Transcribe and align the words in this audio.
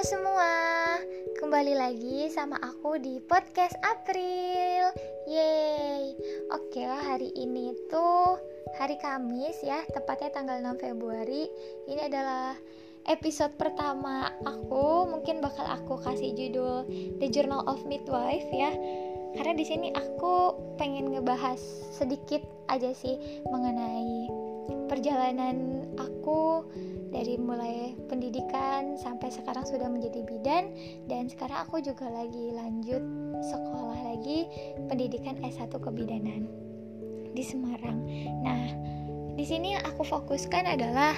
Semua, 0.00 0.96
kembali 1.36 1.76
lagi 1.76 2.32
sama 2.32 2.56
aku 2.56 2.96
di 2.96 3.20
podcast 3.20 3.76
April. 3.84 4.96
Yeay. 5.28 6.16
Oke, 6.56 6.80
hari 6.88 7.28
ini 7.36 7.76
tuh 7.92 8.40
hari 8.80 8.96
Kamis 8.96 9.60
ya, 9.60 9.84
tepatnya 9.92 10.32
tanggal 10.32 10.56
6 10.64 10.80
Februari. 10.80 11.52
Ini 11.84 12.08
adalah 12.08 12.56
episode 13.12 13.52
pertama 13.60 14.32
aku. 14.48 15.04
Mungkin 15.04 15.44
bakal 15.44 15.68
aku 15.68 16.00
kasih 16.00 16.32
judul 16.32 16.88
The 17.20 17.28
Journal 17.28 17.68
of 17.68 17.84
Midwife 17.84 18.48
ya. 18.56 18.72
Karena 19.36 19.52
di 19.52 19.68
sini 19.68 19.92
aku 19.92 20.56
pengen 20.80 21.12
ngebahas 21.12 21.60
sedikit 21.92 22.40
aja 22.72 22.96
sih 22.96 23.20
mengenai 23.52 24.32
perjalanan 24.88 25.84
aku 26.00 26.64
dari 27.10 27.34
mulai 27.36 27.98
pendidikan 28.06 28.94
sampai 28.94 29.34
sekarang 29.34 29.66
sudah 29.66 29.90
menjadi 29.90 30.22
bidan 30.26 30.70
dan 31.10 31.26
sekarang 31.26 31.66
aku 31.66 31.82
juga 31.82 32.06
lagi 32.06 32.54
lanjut 32.54 33.02
sekolah 33.42 34.00
lagi 34.14 34.46
pendidikan 34.86 35.38
S1 35.42 35.74
kebidanan 35.74 36.46
di 37.34 37.42
Semarang. 37.42 37.98
Nah, 38.42 38.64
di 39.34 39.44
sini 39.46 39.78
aku 39.78 40.02
fokuskan 40.02 40.66
adalah 40.66 41.14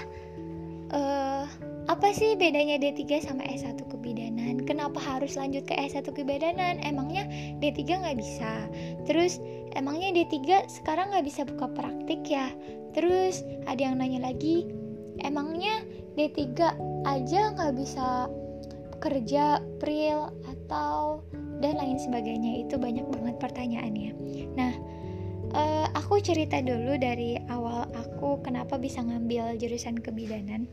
uh, 0.93 1.45
apa 1.91 2.15
sih 2.15 2.39
bedanya 2.39 2.79
D3 2.79 3.27
sama 3.27 3.43
S1 3.49 3.81
kebidanan? 3.91 4.63
Kenapa 4.63 5.03
harus 5.03 5.35
lanjut 5.35 5.67
ke 5.67 5.75
S1 5.75 6.07
kebidanan? 6.15 6.79
Emangnya 6.85 7.27
D3 7.59 7.81
nggak 8.07 8.19
bisa? 8.19 8.71
Terus 9.09 9.43
emangnya 9.75 10.15
D3 10.15 10.69
sekarang 10.71 11.11
nggak 11.11 11.27
bisa 11.27 11.43
buka 11.49 11.67
praktik 11.75 12.23
ya? 12.29 12.55
Terus 12.93 13.43
ada 13.67 13.81
yang 13.81 13.99
nanya 13.99 14.31
lagi, 14.31 14.69
emangnya 15.21 15.85
D3 16.17 16.41
aja 17.05 17.41
nggak 17.53 17.73
bisa 17.77 18.31
kerja 19.03 19.59
pril 19.83 20.31
atau 20.47 21.21
dan 21.61 21.77
lain 21.77 21.99
sebagainya? 21.99 22.65
Itu 22.65 22.81
banyak 22.81 23.07
banget 23.13 23.37
pertanyaannya. 23.43 24.13
Nah 24.57 24.73
uh, 25.53 25.87
aku 25.93 26.23
cerita 26.25 26.63
dulu 26.65 26.97
dari 26.97 27.37
awal 27.53 27.91
aku 27.93 28.41
kenapa 28.41 28.81
bisa 28.81 29.05
ngambil 29.05 29.61
jurusan 29.61 30.01
kebidanan. 30.01 30.65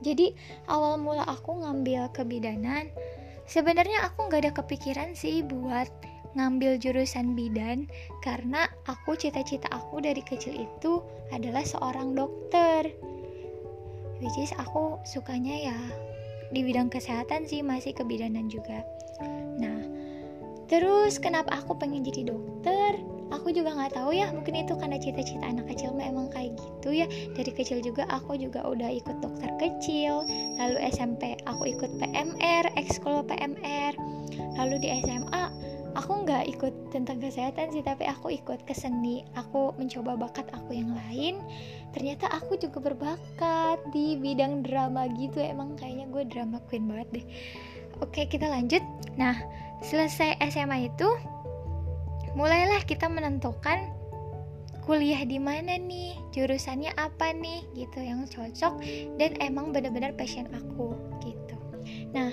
Jadi 0.00 0.32
awal 0.68 0.96
mula 0.96 1.24
aku 1.28 1.60
ngambil 1.60 2.08
kebidanan 2.16 2.88
sebenarnya 3.50 4.06
aku 4.06 4.30
nggak 4.30 4.48
ada 4.48 4.52
kepikiran 4.62 5.12
sih 5.12 5.42
buat 5.44 5.90
ngambil 6.38 6.78
jurusan 6.78 7.34
bidan 7.34 7.90
karena 8.22 8.70
aku 8.86 9.18
cita-cita 9.18 9.66
aku 9.74 9.98
dari 9.98 10.22
kecil 10.22 10.54
itu 10.54 11.02
adalah 11.34 11.66
seorang 11.66 12.14
dokter 12.14 12.94
which 14.20 14.36
is 14.36 14.52
aku 14.56 15.00
sukanya 15.02 15.72
ya 15.72 15.78
di 16.50 16.60
bidang 16.66 16.92
kesehatan 16.92 17.46
sih 17.48 17.64
masih 17.64 17.96
kebidanan 17.96 18.46
juga. 18.52 18.84
Nah 19.58 19.80
terus 20.70 21.18
kenapa 21.18 21.58
aku 21.64 21.74
pengen 21.76 22.06
jadi 22.06 22.30
dokter? 22.30 23.00
Aku 23.30 23.54
juga 23.54 23.78
nggak 23.78 23.94
tahu 23.94 24.10
ya 24.10 24.26
mungkin 24.34 24.58
itu 24.58 24.74
karena 24.74 24.98
cita-cita 24.98 25.46
anak 25.46 25.70
kecil 25.70 25.94
memang 25.94 26.28
kayak 26.34 26.58
gitu 26.58 26.90
ya. 26.90 27.06
Dari 27.32 27.50
kecil 27.54 27.78
juga 27.78 28.02
aku 28.10 28.34
juga 28.34 28.66
udah 28.66 28.90
ikut 28.90 29.22
dokter 29.22 29.50
kecil 29.58 30.26
lalu 30.58 30.78
SMP 30.90 31.38
aku 31.46 31.70
ikut 31.70 31.90
PMR 31.98 32.74
ekskul 32.74 33.22
PMR 33.26 33.94
lalu 34.58 34.76
di 34.82 34.88
SMA 35.00 35.69
aku 35.94 36.26
nggak 36.26 36.44
ikut 36.56 36.74
tentang 36.94 37.18
kesehatan 37.18 37.74
sih 37.74 37.82
tapi 37.82 38.06
aku 38.06 38.30
ikut 38.34 38.62
ke 38.66 38.74
seni. 38.74 39.26
Aku 39.38 39.74
mencoba 39.76 40.14
bakat 40.18 40.46
aku 40.54 40.76
yang 40.76 40.94
lain. 40.94 41.42
Ternyata 41.90 42.30
aku 42.30 42.58
juga 42.58 42.78
berbakat 42.80 43.82
di 43.90 44.14
bidang 44.18 44.62
drama 44.62 45.10
gitu. 45.18 45.42
Emang 45.42 45.74
kayaknya 45.74 46.06
gue 46.10 46.22
drama 46.28 46.58
queen 46.70 46.86
banget 46.86 47.08
deh. 47.20 47.26
Oke 48.00 48.26
kita 48.30 48.46
lanjut. 48.46 48.82
Nah 49.18 49.36
selesai 49.80 50.38
SMA 50.52 50.92
itu 50.92 51.08
mulailah 52.38 52.82
kita 52.86 53.10
menentukan 53.10 53.90
kuliah 54.86 55.22
di 55.22 55.38
mana 55.38 55.76
nih 55.76 56.18
jurusannya 56.34 56.90
apa 56.96 57.30
nih 57.36 57.62
gitu 57.78 58.00
yang 58.00 58.26
cocok 58.26 58.80
dan 59.20 59.30
emang 59.38 59.70
bener-bener 59.70 60.10
passion 60.16 60.48
aku 60.50 60.96
gitu. 61.22 61.56
Nah 62.10 62.32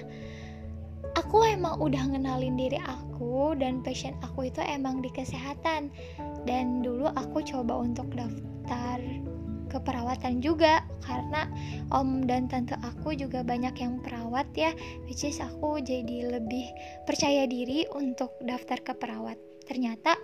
aku 1.27 1.43
emang 1.43 1.75
udah 1.83 2.07
ngenalin 2.07 2.55
diri 2.55 2.79
aku 2.87 3.51
dan 3.59 3.83
passion 3.83 4.15
aku 4.23 4.47
itu 4.47 4.63
emang 4.63 5.03
di 5.03 5.11
kesehatan. 5.11 5.91
Dan 6.47 6.79
dulu 6.79 7.11
aku 7.11 7.43
coba 7.43 7.83
untuk 7.83 8.07
daftar 8.15 9.03
keperawatan 9.67 10.39
juga 10.39 10.87
karena 11.03 11.43
om 11.91 12.23
dan 12.23 12.47
tante 12.47 12.79
aku 12.79 13.11
juga 13.11 13.43
banyak 13.43 13.75
yang 13.75 13.99
perawat 13.99 14.47
ya 14.55 14.71
which 15.03 15.27
is 15.27 15.43
aku 15.43 15.83
jadi 15.83 16.39
lebih 16.39 16.71
percaya 17.03 17.43
diri 17.43 17.83
untuk 17.91 18.31
daftar 18.47 18.79
ke 18.79 18.95
perawat. 18.95 19.35
Ternyata 19.67 20.15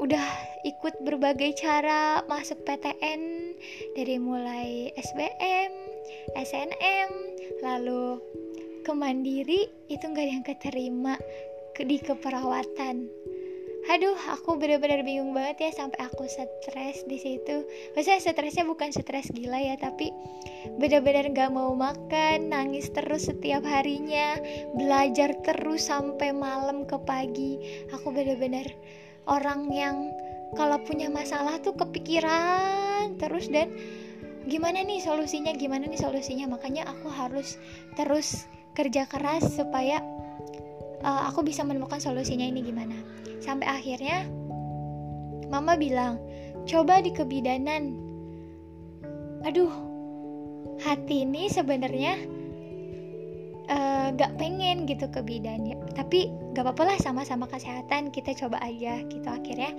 udah 0.00 0.24
ikut 0.64 1.04
berbagai 1.04 1.60
cara 1.60 2.24
masuk 2.24 2.64
PTN 2.64 3.52
dari 3.92 4.16
mulai 4.16 4.96
SBM, 4.96 5.72
SNM, 6.40 7.10
lalu 7.60 8.16
ke 8.80 8.92
mandiri 8.92 9.68
itu 9.92 10.04
nggak 10.04 10.24
ada 10.24 10.32
yang 10.32 10.46
keterima 10.46 11.14
ke, 11.76 11.84
di 11.84 12.00
keperawatan. 12.00 13.08
Aduh 13.88 14.16
aku 14.28 14.60
bener-bener 14.60 15.00
bingung 15.00 15.32
banget 15.32 15.66
ya 15.66 15.70
sampai 15.72 16.04
aku 16.04 16.28
stres 16.28 17.00
di 17.08 17.16
situ. 17.16 17.64
Maksudnya 17.96 18.20
stresnya 18.20 18.64
bukan 18.68 18.92
stres 18.92 19.32
gila 19.32 19.56
ya 19.56 19.80
tapi 19.80 20.12
bener-bener 20.76 21.32
gak 21.32 21.48
mau 21.48 21.72
makan 21.72 22.52
nangis 22.52 22.92
terus 22.92 23.32
setiap 23.32 23.64
harinya 23.64 24.36
belajar 24.76 25.32
terus 25.40 25.88
sampai 25.88 26.28
malam 26.36 26.84
ke 26.84 27.00
pagi. 27.08 27.56
Aku 27.96 28.12
bener-bener 28.12 28.68
orang 29.24 29.72
yang 29.72 30.12
kalau 30.60 30.76
punya 30.84 31.08
masalah 31.08 31.56
tuh 31.64 31.72
kepikiran 31.72 33.16
terus 33.16 33.48
dan 33.48 33.72
gimana 34.44 34.84
nih 34.84 35.00
solusinya 35.00 35.56
gimana 35.56 35.88
nih 35.88 36.00
solusinya? 36.00 36.52
Makanya 36.52 36.84
aku 36.84 37.08
harus 37.08 37.56
terus 37.96 38.44
kerja 38.80 39.04
keras 39.04 39.44
supaya 39.52 40.00
uh, 41.04 41.28
aku 41.28 41.44
bisa 41.44 41.60
menemukan 41.60 42.00
solusinya 42.00 42.48
ini 42.48 42.64
gimana. 42.64 42.96
Sampai 43.44 43.68
akhirnya 43.68 44.24
mama 45.52 45.76
bilang 45.76 46.16
coba 46.64 47.04
di 47.04 47.12
kebidanan. 47.12 47.92
Aduh 49.44 49.68
hati 50.80 51.28
ini 51.28 51.52
sebenarnya 51.52 52.16
uh, 53.68 54.16
gak 54.16 54.40
pengen 54.40 54.88
gitu 54.88 55.12
ke 55.12 55.20
bidan 55.20 55.68
ya 55.68 55.76
tapi 55.92 56.32
gak 56.56 56.64
apa-apa 56.64 56.96
lah 56.96 56.98
sama-sama 57.04 57.44
kesehatan 57.52 58.08
kita 58.08 58.32
coba 58.32 58.64
aja 58.64 59.04
gitu. 59.12 59.28
Akhirnya 59.28 59.76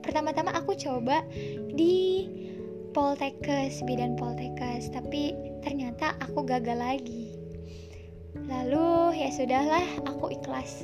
pertama-tama 0.00 0.56
aku 0.56 0.72
coba 0.80 1.20
di 1.76 2.24
Poltekkes 2.90 3.84
bidan 3.84 4.16
Poltekkes. 4.16 4.88
Tapi 4.90 5.36
ternyata 5.60 6.16
aku 6.24 6.42
gagal 6.42 6.80
lagi 6.80 7.29
Lalu 8.50 9.14
ya 9.14 9.30
sudahlah, 9.30 9.86
aku 10.10 10.34
ikhlas. 10.34 10.82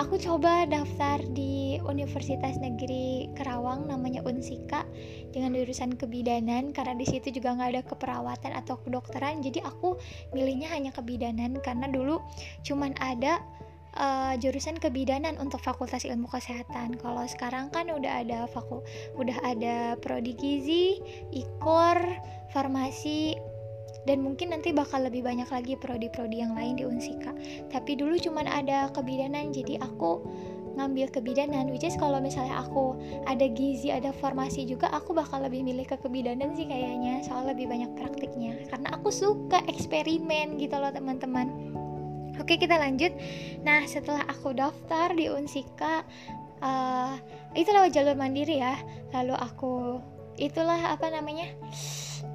Aku 0.00 0.16
coba 0.16 0.64
daftar 0.64 1.20
di 1.36 1.76
Universitas 1.84 2.56
Negeri 2.56 3.28
Kerawang 3.36 3.84
namanya 3.84 4.24
Unsika 4.24 4.88
dengan 5.28 5.52
jurusan 5.52 6.00
kebidanan 6.00 6.72
karena 6.72 6.96
di 6.96 7.04
situ 7.04 7.28
juga 7.28 7.52
nggak 7.52 7.70
ada 7.76 7.82
keperawatan 7.84 8.52
atau 8.56 8.80
kedokteran. 8.80 9.44
Jadi 9.44 9.60
aku 9.60 10.00
milihnya 10.32 10.72
hanya 10.72 10.88
kebidanan 10.96 11.60
karena 11.60 11.84
dulu 11.92 12.24
cuman 12.64 12.96
ada 12.96 13.44
uh, 13.96 14.32
jurusan 14.40 14.80
kebidanan 14.80 15.36
untuk 15.36 15.60
Fakultas 15.60 16.08
Ilmu 16.08 16.28
Kesehatan. 16.32 16.96
Kalau 16.96 17.24
sekarang 17.28 17.68
kan 17.68 17.92
udah 17.92 18.24
ada 18.24 18.48
faku, 18.48 18.80
udah 19.20 19.36
ada 19.44 20.00
prodi 20.00 20.32
gizi, 20.32 20.96
ikor, 21.32 22.00
farmasi, 22.52 23.36
dan 24.02 24.18
mungkin 24.22 24.50
nanti 24.50 24.74
bakal 24.74 25.06
lebih 25.06 25.22
banyak 25.22 25.46
lagi 25.46 25.78
prodi-prodi 25.78 26.42
yang 26.42 26.58
lain 26.58 26.74
di 26.78 26.84
Unsika. 26.86 27.30
Tapi 27.70 27.94
dulu 27.94 28.18
cuman 28.18 28.50
ada 28.50 28.90
kebidanan 28.90 29.54
jadi 29.54 29.78
aku 29.78 30.22
ngambil 30.72 31.12
kebidanan 31.12 31.68
which 31.68 31.84
is 31.84 31.94
kalau 32.00 32.16
misalnya 32.16 32.64
aku 32.64 32.96
ada 33.28 33.44
gizi 33.44 33.92
ada 33.92 34.08
farmasi 34.08 34.64
juga 34.64 34.88
aku 34.88 35.12
bakal 35.12 35.44
lebih 35.44 35.60
milih 35.60 35.84
ke 35.84 36.00
kebidanan 36.00 36.56
sih 36.58 36.66
kayaknya. 36.66 37.22
Soal 37.22 37.46
lebih 37.46 37.70
banyak 37.70 37.94
praktiknya. 37.94 38.58
Karena 38.66 38.98
aku 38.98 39.14
suka 39.14 39.62
eksperimen 39.70 40.58
gitu 40.58 40.74
loh 40.80 40.90
teman-teman. 40.90 41.46
Oke 42.40 42.58
kita 42.58 42.74
lanjut. 42.80 43.14
Nah 43.62 43.86
setelah 43.86 44.26
aku 44.26 44.56
daftar 44.56 45.14
di 45.14 45.30
Unsika 45.30 46.02
uh, 46.64 47.14
Itu 47.52 47.68
lewat 47.68 47.92
jalur 47.92 48.16
mandiri 48.16 48.64
ya. 48.64 48.80
Lalu 49.12 49.36
aku 49.36 50.00
Itulah 50.40 50.96
apa 50.96 51.12
namanya 51.12 51.52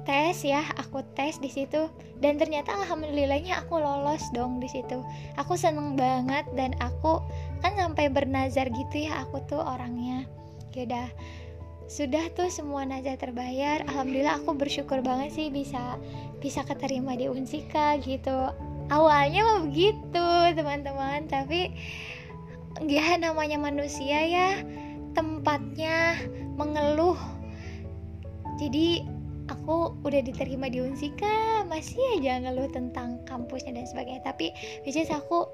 tes 0.04 0.44
ya 0.44 0.62
aku 0.76 1.04
tes 1.16 1.40
di 1.40 1.50
situ. 1.50 1.90
Dan 2.18 2.36
ternyata 2.36 2.74
alhamdulillahnya 2.74 3.62
aku 3.62 3.78
lolos 3.78 4.22
dong 4.34 4.58
di 4.58 4.68
situ. 4.70 5.00
Aku 5.38 5.54
seneng 5.54 5.94
banget 5.94 6.46
dan 6.58 6.74
aku 6.82 7.22
kan 7.62 7.74
sampai 7.78 8.10
bernazar 8.10 8.68
gitu 8.70 9.08
ya 9.08 9.26
aku 9.26 9.42
tuh 9.46 9.62
orangnya. 9.62 10.26
Yaudah 10.74 11.10
sudah 11.88 12.28
tuh 12.36 12.52
semua 12.52 12.84
nazar 12.84 13.16
terbayar. 13.16 13.80
Alhamdulillah 13.88 14.44
aku 14.44 14.52
bersyukur 14.52 15.00
banget 15.00 15.32
sih 15.32 15.48
bisa 15.48 15.96
bisa 16.38 16.62
keterima 16.62 17.16
di 17.16 17.32
Unsika 17.32 17.96
gitu. 17.98 18.52
Awalnya 18.88 19.40
mau 19.44 19.58
begitu 19.64 20.28
teman-teman. 20.52 21.26
Tapi 21.26 21.72
ya 22.86 23.16
namanya 23.16 23.58
manusia 23.58 24.22
ya 24.22 24.48
tempatnya 25.16 26.14
mengeluh 26.54 27.18
jadi 28.58 29.06
aku 29.48 29.96
udah 30.04 30.20
diterima 30.22 30.68
di 30.68 30.84
Unsika. 30.84 31.64
Masih 31.66 32.00
aja 32.20 32.42
ngeluh 32.42 32.68
tentang 32.70 33.22
kampusnya 33.24 33.74
dan 33.74 33.86
sebagainya. 33.88 34.22
Tapi 34.24 34.52
biasanya 34.84 35.18
aku 35.20 35.48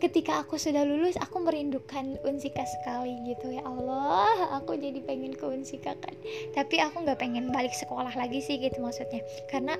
ketika 0.00 0.40
aku 0.40 0.56
sudah 0.56 0.82
lulus 0.88 1.20
aku 1.20 1.44
merindukan 1.44 2.16
Unsika 2.26 2.64
sekali 2.64 3.14
gitu. 3.28 3.52
Ya 3.54 3.62
Allah 3.62 4.56
aku 4.56 4.74
jadi 4.74 4.98
pengen 5.04 5.36
ke 5.36 5.44
Unsika 5.46 5.94
kan. 5.98 6.14
Tapi 6.56 6.82
aku 6.82 7.06
nggak 7.06 7.20
pengen 7.20 7.54
balik 7.54 7.72
sekolah 7.76 8.12
lagi 8.16 8.42
sih 8.42 8.58
gitu 8.58 8.82
maksudnya. 8.82 9.22
Karena 9.46 9.78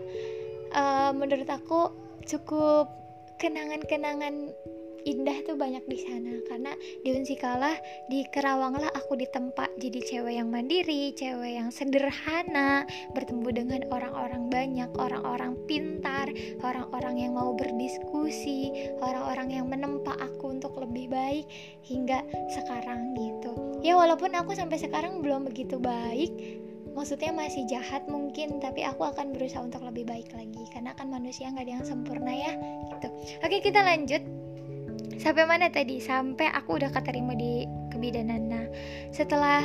uh, 0.77 1.11
menurut 1.17 1.49
aku 1.49 1.91
cukup 2.29 2.93
kenangan-kenangan 3.41 4.53
indah 5.05 5.39
tuh 5.47 5.57
banyak 5.57 5.85
di 5.87 5.99
sana. 6.01 6.35
Karena 6.49 6.73
di 7.05 7.11
Unsikalah 7.15 7.77
di 8.09 8.25
Kerawang 8.29 8.79
lah 8.79 8.91
aku 8.93 9.17
ditempa. 9.17 9.71
Jadi 9.81 10.01
cewek 10.05 10.35
yang 10.41 10.49
mandiri, 10.53 11.13
cewek 11.15 11.59
yang 11.61 11.69
sederhana, 11.73 12.85
bertemu 13.13 13.49
dengan 13.53 13.81
orang-orang 13.93 14.51
banyak, 14.51 14.91
orang-orang 14.99 15.57
pintar, 15.65 16.29
orang-orang 16.61 17.27
yang 17.29 17.33
mau 17.37 17.55
berdiskusi, 17.55 18.93
orang-orang 19.01 19.55
yang 19.55 19.67
menempa 19.71 20.17
aku 20.19 20.53
untuk 20.53 20.77
lebih 20.81 21.09
baik 21.09 21.47
hingga 21.87 22.25
sekarang 22.53 23.15
gitu. 23.17 23.81
Ya 23.81 23.97
walaupun 23.97 24.35
aku 24.37 24.53
sampai 24.53 24.77
sekarang 24.77 25.25
belum 25.25 25.49
begitu 25.49 25.81
baik, 25.81 26.33
maksudnya 26.93 27.31
masih 27.33 27.65
jahat 27.71 28.05
mungkin 28.11 28.59
tapi 28.59 28.83
aku 28.85 29.07
akan 29.07 29.33
berusaha 29.33 29.63
untuk 29.63 29.87
lebih 29.87 30.05
baik 30.05 30.29
lagi. 30.35 30.63
Karena 30.75 30.93
kan 30.97 31.09
manusia 31.09 31.49
nggak 31.49 31.65
ada 31.65 31.73
yang 31.81 31.87
sempurna 31.87 32.33
ya 32.33 32.53
gitu. 32.97 33.09
Oke 33.41 33.63
kita 33.65 33.81
lanjut 33.81 34.23
sampai 35.21 35.45
mana 35.45 35.69
tadi? 35.69 36.01
Sampai 36.01 36.49
aku 36.49 36.81
udah 36.81 36.89
keterima 36.89 37.37
di 37.37 37.69
kebidanan. 37.93 38.49
Nah 38.49 38.67
setelah 39.13 39.63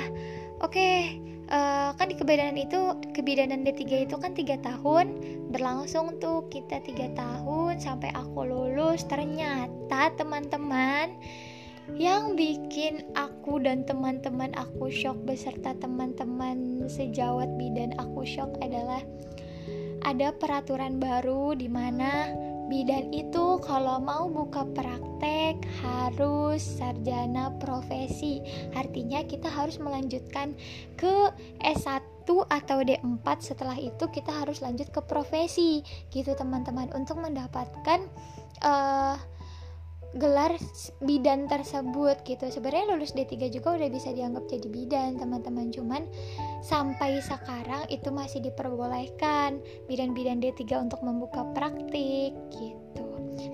oke 0.60 0.76
okay, 0.76 1.18
uh, 1.48 1.56
eh, 1.56 1.90
kan 1.96 2.12
di 2.12 2.16
kebidanan 2.20 2.60
itu 2.60 3.00
kebidanan 3.16 3.64
D3 3.64 4.12
itu 4.12 4.16
kan 4.20 4.36
tiga 4.36 4.60
tahun 4.60 5.16
berlangsung 5.56 6.20
tuh 6.20 6.46
kita 6.52 6.84
tiga 6.84 7.08
tahun 7.16 7.80
sampai 7.80 8.12
aku 8.12 8.44
lulus. 8.44 9.08
Ternyata 9.08 10.12
teman-teman 10.20 11.16
yang 11.94 12.34
bikin 12.34 13.06
aku 13.14 13.62
dan 13.62 13.86
teman-teman 13.86 14.50
aku 14.58 14.90
shock 14.90 15.22
beserta 15.22 15.78
teman-teman 15.78 16.90
sejawat 16.90 17.46
bidan 17.62 17.94
aku 18.02 18.26
shock 18.26 18.50
adalah 18.58 19.06
ada 20.02 20.34
peraturan 20.34 20.98
baru 20.98 21.54
di 21.54 21.70
mana 21.70 22.34
bidan 22.66 23.14
itu 23.14 23.62
kalau 23.62 24.02
mau 24.02 24.26
buka 24.26 24.66
praktek 24.74 25.62
harus 25.86 26.62
sarjana 26.62 27.54
profesi. 27.62 28.42
Artinya 28.74 29.22
kita 29.26 29.48
harus 29.50 29.78
melanjutkan 29.78 30.58
ke 30.98 31.30
S1 31.62 32.02
atau 32.26 32.78
D4 32.82 33.26
setelah 33.38 33.78
itu 33.78 34.10
kita 34.10 34.34
harus 34.34 34.66
lanjut 34.66 34.90
ke 34.90 35.02
profesi 35.06 35.86
gitu 36.10 36.34
teman-teman. 36.34 36.90
Untuk 36.98 37.22
mendapatkan 37.22 38.10
uh, 38.66 39.16
gelar 40.16 40.56
bidan 41.04 41.52
tersebut 41.52 42.24
gitu. 42.24 42.48
Sebenarnya 42.48 42.96
lulus 42.96 43.12
D3 43.12 43.52
juga 43.52 43.76
udah 43.76 43.90
bisa 43.92 44.16
dianggap 44.16 44.48
jadi 44.48 44.68
bidan 44.72 45.20
teman-teman. 45.20 45.70
Cuman 45.76 46.08
sampai 46.64 47.20
sekarang 47.20 47.84
itu 47.92 48.10
masih 48.10 48.40
diperbolehkan 48.44 49.60
bidan-bidan 49.92 50.40
D3 50.40 50.88
untuk 50.88 51.04
membuka 51.04 51.44
praktik 51.52 52.32
gitu. 52.56 53.06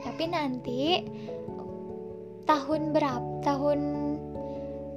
Tapi 0.05 0.23
nanti 0.29 1.01
tahun 2.45 2.93
berapa 2.93 3.31
tahun 3.41 3.79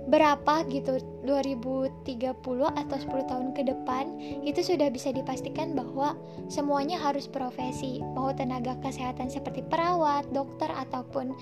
berapa 0.04 0.68
gitu 0.68 1.00
2030 1.24 2.36
atau 2.68 2.96
10 3.00 3.30
tahun 3.30 3.48
ke 3.56 3.62
depan 3.72 4.04
itu 4.44 4.60
sudah 4.60 4.92
bisa 4.92 5.08
dipastikan 5.08 5.72
bahwa 5.72 6.12
semuanya 6.52 7.00
harus 7.00 7.24
profesi. 7.24 8.04
Mau 8.12 8.28
tenaga 8.36 8.76
kesehatan 8.84 9.32
seperti 9.32 9.64
perawat, 9.64 10.28
dokter 10.28 10.68
ataupun 10.68 11.32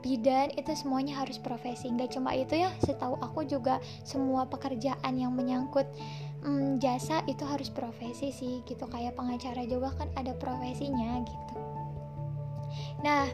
bidan 0.00 0.48
itu 0.56 0.72
semuanya 0.72 1.20
harus 1.20 1.36
profesi. 1.36 1.92
Nggak 1.92 2.16
cuma 2.16 2.32
itu 2.32 2.56
ya 2.56 2.72
setahu 2.80 3.20
aku 3.20 3.44
juga 3.44 3.84
semua 4.06 4.48
pekerjaan 4.48 5.12
yang 5.20 5.36
menyangkut 5.36 5.84
hmm, 6.40 6.80
jasa 6.80 7.20
itu 7.28 7.44
harus 7.44 7.68
profesi 7.68 8.32
sih 8.32 8.64
gitu. 8.64 8.88
Kayak 8.88 9.20
pengacara 9.20 9.68
juga 9.68 9.92
kan 9.92 10.08
ada 10.16 10.32
profesinya 10.40 11.20
gitu. 11.20 11.54
Nah 13.04 13.28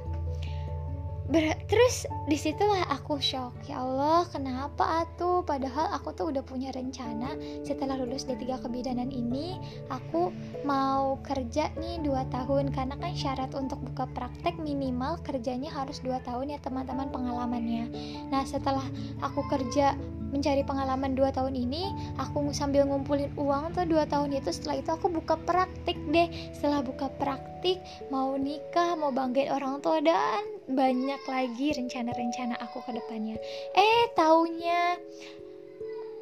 Ber 1.33 1.57
terus 1.65 2.05
di 2.29 2.37
situlah 2.37 2.85
aku 2.93 3.17
shock. 3.17 3.57
Ya 3.65 3.81
Allah 3.81 4.29
kenapa 4.29 5.01
atuh 5.01 5.41
padahal 5.41 5.89
aku 5.97 6.13
tuh 6.13 6.29
udah 6.29 6.45
punya 6.45 6.69
rencana 6.77 7.33
setelah 7.65 7.97
lulus 7.97 8.29
D3 8.29 8.61
kebidanan 8.61 9.09
ini. 9.09 9.57
Aku 9.89 10.29
mau 10.69 11.17
kerja 11.25 11.73
nih 11.81 12.05
2 12.05 12.29
tahun 12.29 12.69
karena 12.77 13.01
kan 13.01 13.17
syarat 13.17 13.49
untuk 13.57 13.81
buka 13.81 14.05
praktek 14.13 14.61
minimal 14.61 15.17
kerjanya 15.25 15.73
harus 15.73 16.05
2 16.05 16.21
tahun 16.21 16.53
ya 16.53 16.61
teman-teman 16.61 17.09
pengalamannya. 17.09 17.89
Nah 18.29 18.45
setelah 18.45 18.85
aku 19.25 19.41
kerja 19.49 19.97
mencari 20.33 20.65
pengalaman 20.65 21.13
2 21.13 21.37
tahun 21.37 21.55
ini 21.55 21.93
aku 22.17 22.51
sambil 22.57 22.89
ngumpulin 22.89 23.31
uang 23.37 23.77
tuh 23.77 23.85
2 23.85 24.09
tahun 24.09 24.33
itu 24.33 24.51
setelah 24.51 24.81
itu 24.81 24.91
aku 24.91 25.13
buka 25.13 25.37
praktik 25.45 26.01
deh. 26.09 26.27
Setelah 26.57 26.81
buka 26.81 27.13
praktik 27.21 27.79
mau 28.09 28.35
nikah 28.35 28.97
mau 28.97 29.13
banggain 29.13 29.53
orang 29.53 29.79
tua 29.85 30.01
dan 30.01 30.43
banyak 30.67 31.21
lagi 31.29 31.77
rencana-rencana 31.77 32.57
aku 32.59 32.81
ke 32.89 32.97
depannya. 32.97 33.37
Eh 33.77 34.11
taunya 34.17 34.97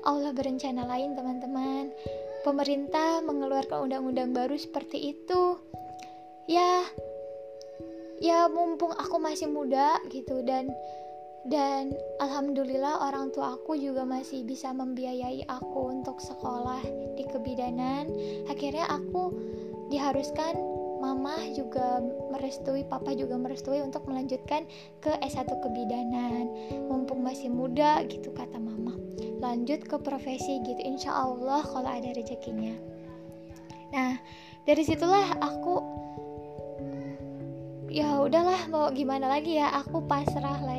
Allah 0.05 0.35
berencana 0.35 0.85
lain 0.85 1.15
teman-teman. 1.15 1.95
Pemerintah 2.41 3.21
mengeluarkan 3.21 3.85
undang-undang 3.85 4.33
baru 4.33 4.57
seperti 4.57 5.12
itu. 5.12 5.61
Ya 6.49 6.89
ya 8.21 8.49
mumpung 8.53 8.93
aku 8.93 9.17
masih 9.17 9.49
muda 9.49 9.97
gitu 10.12 10.45
dan 10.45 10.69
dan 11.49 11.97
alhamdulillah 12.21 13.01
orang 13.01 13.33
tua 13.33 13.57
aku 13.57 13.73
juga 13.73 14.05
masih 14.05 14.45
bisa 14.45 14.77
membiayai 14.77 15.49
aku 15.49 15.89
untuk 15.89 16.21
sekolah 16.21 16.85
di 17.17 17.25
kebidanan. 17.25 18.13
Akhirnya 18.53 18.85
aku 18.93 19.33
diharuskan 19.88 20.61
mama 21.00 21.41
juga 21.57 22.05
merestui 22.29 22.85
papa 22.85 23.17
juga 23.17 23.41
merestui 23.41 23.81
untuk 23.81 24.05
melanjutkan 24.05 24.69
ke 25.00 25.17
S1 25.25 25.49
kebidanan. 25.49 26.45
Mumpung 26.93 27.25
masih 27.25 27.49
muda 27.49 28.05
gitu 28.05 28.29
kata 28.37 28.61
mama. 28.61 28.93
Lanjut 29.41 29.81
ke 29.88 29.97
profesi 29.97 30.61
gitu 30.61 30.81
insya 30.85 31.17
Allah 31.17 31.64
kalau 31.64 31.88
ada 31.88 32.12
rezekinya. 32.12 32.76
Nah 33.97 34.21
dari 34.69 34.85
situlah 34.85 35.41
aku 35.41 35.81
ya 37.91 38.23
udahlah 38.23 38.71
mau 38.71 38.87
gimana 38.95 39.26
lagi 39.26 39.59
ya 39.59 39.67
aku 39.75 40.07
pasrah 40.07 40.62
lah 40.62 40.79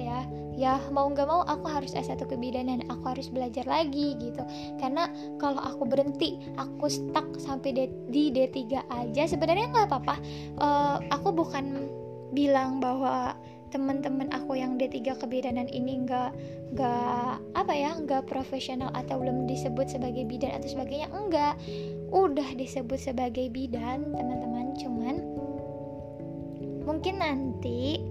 ya 0.61 0.77
mau 0.93 1.09
nggak 1.09 1.25
mau 1.25 1.41
aku 1.49 1.65
harus 1.65 1.97
S1 1.97 2.21
kebidanan 2.29 2.85
aku 2.85 3.09
harus 3.09 3.33
belajar 3.33 3.65
lagi 3.65 4.13
gitu. 4.21 4.45
Karena 4.77 5.09
kalau 5.41 5.57
aku 5.57 5.89
berhenti 5.89 6.37
aku 6.61 6.85
stuck 6.85 7.25
sampai 7.41 7.89
di 8.13 8.29
D3 8.29 8.85
aja 8.85 9.23
sebenarnya 9.25 9.73
nggak 9.73 9.87
apa-apa. 9.89 10.15
Uh, 10.61 10.97
aku 11.09 11.33
bukan 11.33 11.89
bilang 12.37 12.77
bahwa 12.77 13.33
teman-teman 13.71 14.27
aku 14.35 14.59
yang 14.59 14.75
D3 14.75 15.15
kebidanan 15.15 15.65
ini 15.71 16.03
nggak 16.03 16.35
nggak 16.75 17.31
apa 17.55 17.73
ya 17.73 17.95
nggak 17.95 18.27
profesional 18.27 18.91
atau 18.91 19.17
belum 19.17 19.47
disebut 19.47 19.87
sebagai 19.87 20.27
bidan 20.27 20.59
atau 20.59 20.75
sebagainya 20.75 21.07
enggak 21.15 21.55
udah 22.11 22.51
disebut 22.59 22.99
sebagai 22.99 23.47
bidan 23.47 24.11
teman-teman 24.11 24.75
cuman 24.75 25.15
mungkin 26.83 27.23
nanti 27.23 28.03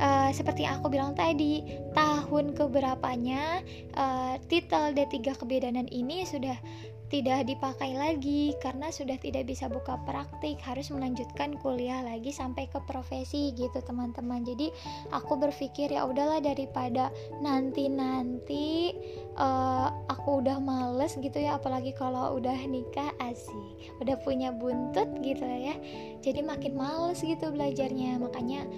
uh, 0.00 0.30
seperti 0.32 0.64
yang 0.64 0.80
aku 0.80 0.88
bilang 0.90 1.12
tadi 1.12 1.62
tahun 1.92 2.56
keberapanya 2.56 3.60
uh, 3.94 4.34
titel 4.48 4.96
D3 4.96 5.36
kebidanan 5.36 5.86
ini 5.92 6.24
sudah 6.24 6.56
tidak 7.10 7.42
dipakai 7.50 7.98
lagi 7.98 8.54
karena 8.62 8.94
sudah 8.94 9.18
tidak 9.18 9.50
bisa 9.50 9.66
buka 9.66 9.98
praktik 10.06 10.62
harus 10.62 10.94
melanjutkan 10.94 11.58
kuliah 11.58 12.06
lagi 12.06 12.30
sampai 12.30 12.70
ke 12.70 12.78
profesi 12.86 13.50
gitu 13.58 13.82
teman-teman. 13.82 14.46
Jadi 14.46 14.70
aku 15.10 15.34
berpikir 15.34 15.90
ya 15.90 16.06
udahlah 16.06 16.38
daripada 16.38 17.10
nanti-nanti 17.42 18.94
uh, 19.34 19.90
aku 20.06 20.38
udah 20.38 20.62
males 20.62 21.18
gitu 21.18 21.34
ya 21.34 21.58
apalagi 21.58 21.90
kalau 21.98 22.38
udah 22.38 22.56
nikah 22.70 23.10
asik 23.18 23.90
udah 23.98 24.14
punya 24.22 24.54
buntut 24.54 25.10
gitu 25.26 25.42
ya 25.42 25.74
jadi 26.22 26.46
makin 26.46 26.78
males 26.78 27.18
gitu 27.26 27.50
belajarnya. 27.50 28.22
Makanya 28.22 28.70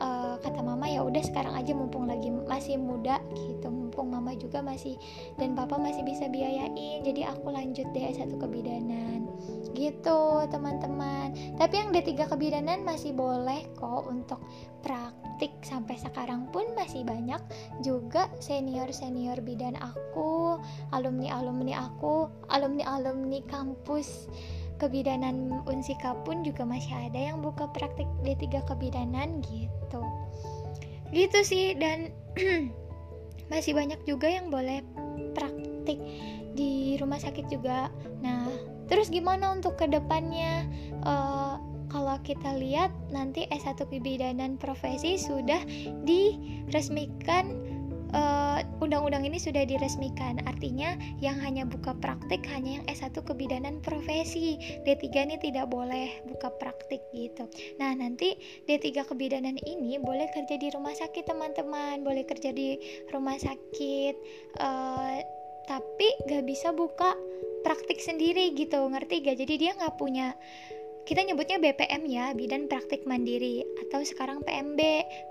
uh, 0.00 0.34
kata 0.40 0.60
mama 0.64 0.88
ya 0.88 1.04
udah 1.04 1.22
sekarang 1.22 1.54
aja 1.54 1.76
mumpung 1.76 2.08
lagi 2.08 2.32
masih 2.32 2.80
muda 2.80 3.20
gitu. 3.36 3.68
Mumpung 3.68 4.10
mama 4.10 4.34
juga 4.34 4.64
masih 4.64 4.96
dan 5.36 5.52
papa 5.54 5.76
masih 5.76 6.02
bisa 6.02 6.26
biayain. 6.26 7.04
Jadi 7.04 7.22
aku 7.28 7.52
lanjut 7.52 7.86
deh 7.92 8.10
S1 8.10 8.34
kebidanan. 8.40 9.28
Gitu 9.76 10.20
teman-teman. 10.50 11.36
Tapi 11.60 11.74
yang 11.76 11.92
D3 11.94 12.26
kebidanan 12.26 12.82
masih 12.82 13.14
boleh 13.14 13.68
kok 13.76 14.08
untuk 14.08 14.40
praktik. 14.80 15.52
Sampai 15.62 15.96
sekarang 16.00 16.48
pun 16.50 16.72
masih 16.74 17.04
banyak 17.04 17.40
juga 17.84 18.28
senior-senior 18.40 19.40
bidan 19.44 19.76
aku 19.78 20.60
alumni-alumni 20.92 21.80
aku 21.80 22.28
alumni-alumni 22.48 23.40
kampus 23.48 24.28
kebidanan 24.80 25.60
Unsika 25.68 26.16
pun 26.24 26.40
juga 26.40 26.64
masih 26.64 26.96
ada 26.96 27.20
yang 27.20 27.44
buka 27.44 27.68
praktik 27.70 28.08
D3 28.24 28.64
kebidanan 28.64 29.44
gitu. 29.44 30.02
Gitu 31.12 31.38
sih 31.44 31.76
dan 31.76 32.08
masih 33.52 33.76
banyak 33.76 34.00
juga 34.08 34.32
yang 34.32 34.48
boleh 34.48 34.80
praktik 35.36 36.00
di 36.56 36.96
rumah 36.96 37.20
sakit 37.20 37.52
juga. 37.52 37.92
Nah 38.24 38.48
terus 38.88 39.12
gimana 39.12 39.52
untuk 39.52 39.76
ke 39.76 39.86
depannya 39.86 40.66
uh, 41.04 41.60
kalau 41.90 42.16
kita 42.22 42.54
lihat 42.54 42.94
nanti 43.10 43.50
S1 43.50 43.82
kebidanan 43.82 44.54
profesi 44.56 45.18
sudah 45.18 45.58
diresmikan 46.06 47.50
eh, 47.50 47.69
undang-undang 48.80 49.22
ini 49.28 49.38
sudah 49.38 49.62
diresmikan. 49.62 50.42
Artinya 50.48 50.96
yang 51.22 51.38
hanya 51.38 51.68
buka 51.68 51.94
praktik 51.98 52.42
hanya 52.50 52.80
yang 52.80 52.84
S1 52.90 53.14
kebidanan 53.22 53.78
profesi. 53.84 54.58
D3 54.82 55.30
ini 55.30 55.36
tidak 55.38 55.70
boleh 55.70 56.24
buka 56.26 56.50
praktik 56.56 57.04
gitu. 57.14 57.46
Nah 57.78 57.94
nanti 57.94 58.34
D3 58.66 59.06
kebidanan 59.06 59.60
ini 59.62 60.00
boleh 60.00 60.26
kerja 60.32 60.56
di 60.58 60.68
rumah 60.72 60.96
sakit 60.96 61.24
teman-teman. 61.28 62.02
Boleh 62.02 62.24
kerja 62.26 62.50
di 62.50 62.80
rumah 63.12 63.36
sakit 63.36 64.14
uh, 64.58 65.18
tapi 65.70 66.08
gak 66.26 66.42
bisa 66.48 66.74
buka 66.74 67.14
praktik 67.62 68.02
sendiri 68.02 68.50
gitu. 68.56 68.80
Ngerti 68.90 69.22
gak? 69.22 69.38
Jadi 69.38 69.54
dia 69.60 69.70
nggak 69.76 69.94
punya 70.00 70.34
kita 71.10 71.26
nyebutnya 71.26 71.58
BPM 71.58 72.06
ya, 72.06 72.30
bidan 72.38 72.70
praktik 72.70 73.02
mandiri 73.02 73.66
atau 73.82 73.98
sekarang 73.98 74.46
PMB, 74.46 74.78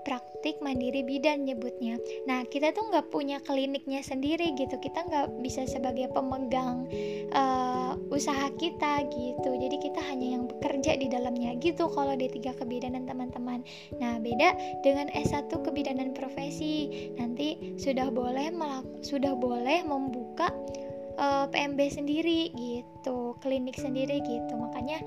praktik 0.04 0.60
mandiri 0.60 1.00
bidan 1.00 1.48
nyebutnya. 1.48 1.96
Nah, 2.28 2.44
kita 2.44 2.76
tuh 2.76 2.92
nggak 2.92 3.08
punya 3.08 3.40
kliniknya 3.40 4.04
sendiri 4.04 4.52
gitu, 4.60 4.76
kita 4.76 5.08
nggak 5.08 5.40
bisa 5.40 5.64
sebagai 5.64 6.12
pemegang 6.12 6.84
uh, 7.32 7.96
usaha 8.12 8.52
kita 8.60 9.08
gitu. 9.08 9.56
Jadi 9.56 9.80
kita 9.80 10.04
hanya 10.04 10.36
yang 10.36 10.44
bekerja 10.52 11.00
di 11.00 11.08
dalamnya 11.08 11.56
gitu 11.56 11.88
kalau 11.88 12.12
D3 12.12 12.60
kebidanan 12.60 13.08
teman-teman. 13.08 13.64
Nah, 13.96 14.20
beda 14.20 14.84
dengan 14.84 15.08
S1 15.16 15.48
kebidanan 15.48 16.12
profesi. 16.12 17.08
Nanti 17.16 17.56
sudah 17.80 18.12
boleh 18.12 18.52
sudah 19.00 19.32
boleh 19.32 19.80
membuka 19.88 20.52
uh, 21.20 21.44
eh, 21.44 21.46
PMB 21.52 21.80
sendiri 21.92 22.40
gitu, 22.56 23.36
klinik 23.44 23.76
sendiri 23.76 24.24
gitu. 24.24 24.52
Makanya 24.56 24.98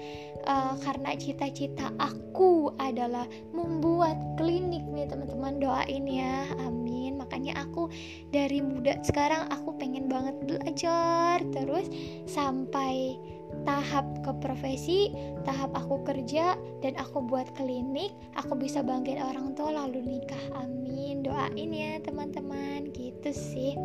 uh, 0.45 0.77
karena 0.85 1.17
cita-cita 1.17 1.89
aku 1.97 2.71
adalah 2.77 3.25
membuat 3.51 4.15
klinik 4.37 4.85
nih 4.93 5.09
teman-teman 5.09 5.57
doain 5.57 6.05
ya, 6.05 6.45
amin. 6.61 7.17
Makanya 7.17 7.65
aku 7.65 7.89
dari 8.29 8.61
muda 8.61 9.01
sekarang 9.01 9.49
aku 9.49 9.73
pengen 9.81 10.05
banget 10.07 10.37
belajar 10.45 11.41
terus 11.51 11.89
sampai 12.29 13.17
tahap 13.65 14.05
ke 14.25 14.31
profesi, 14.41 15.13
tahap 15.45 15.69
aku 15.77 16.01
kerja 16.01 16.57
dan 16.81 16.97
aku 16.97 17.21
buat 17.21 17.53
klinik, 17.53 18.13
aku 18.33 18.57
bisa 18.57 18.81
bangkit 18.81 19.21
orang 19.21 19.53
tua 19.53 19.69
lalu 19.85 20.01
nikah. 20.01 20.41
Amin. 20.57 21.21
Doain 21.21 21.71
ya 21.71 22.01
teman-teman 22.03 22.89
gitu 22.91 23.31
sih. 23.31 23.77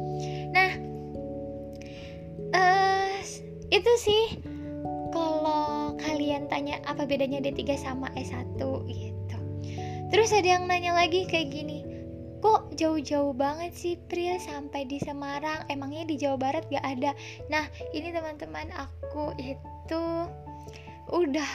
Nah, 0.50 0.87
uh, 2.58 3.16
itu 3.70 3.92
sih 4.02 4.42
kalau 5.14 5.94
kalian 5.96 6.50
tanya 6.50 6.82
apa 6.84 7.06
bedanya 7.06 7.38
D3 7.38 7.78
sama 7.78 8.10
S1 8.18 8.58
gitu. 8.90 9.38
Terus 10.10 10.30
ada 10.34 10.58
yang 10.58 10.66
nanya 10.66 10.92
lagi 10.98 11.24
kayak 11.30 11.54
gini 11.54 11.88
kok 12.38 12.70
jauh-jauh 12.78 13.34
banget 13.34 13.74
sih 13.74 13.94
pria 14.06 14.38
sampai 14.38 14.86
di 14.86 15.02
Semarang? 15.02 15.66
Emangnya 15.66 16.06
di 16.06 16.14
Jawa 16.18 16.38
Barat 16.38 16.64
gak 16.70 16.86
ada? 16.86 17.10
Nah 17.50 17.66
ini 17.90 18.14
teman-teman 18.14 18.70
aku 18.74 19.34
itu 19.42 20.02
udah 21.10 21.50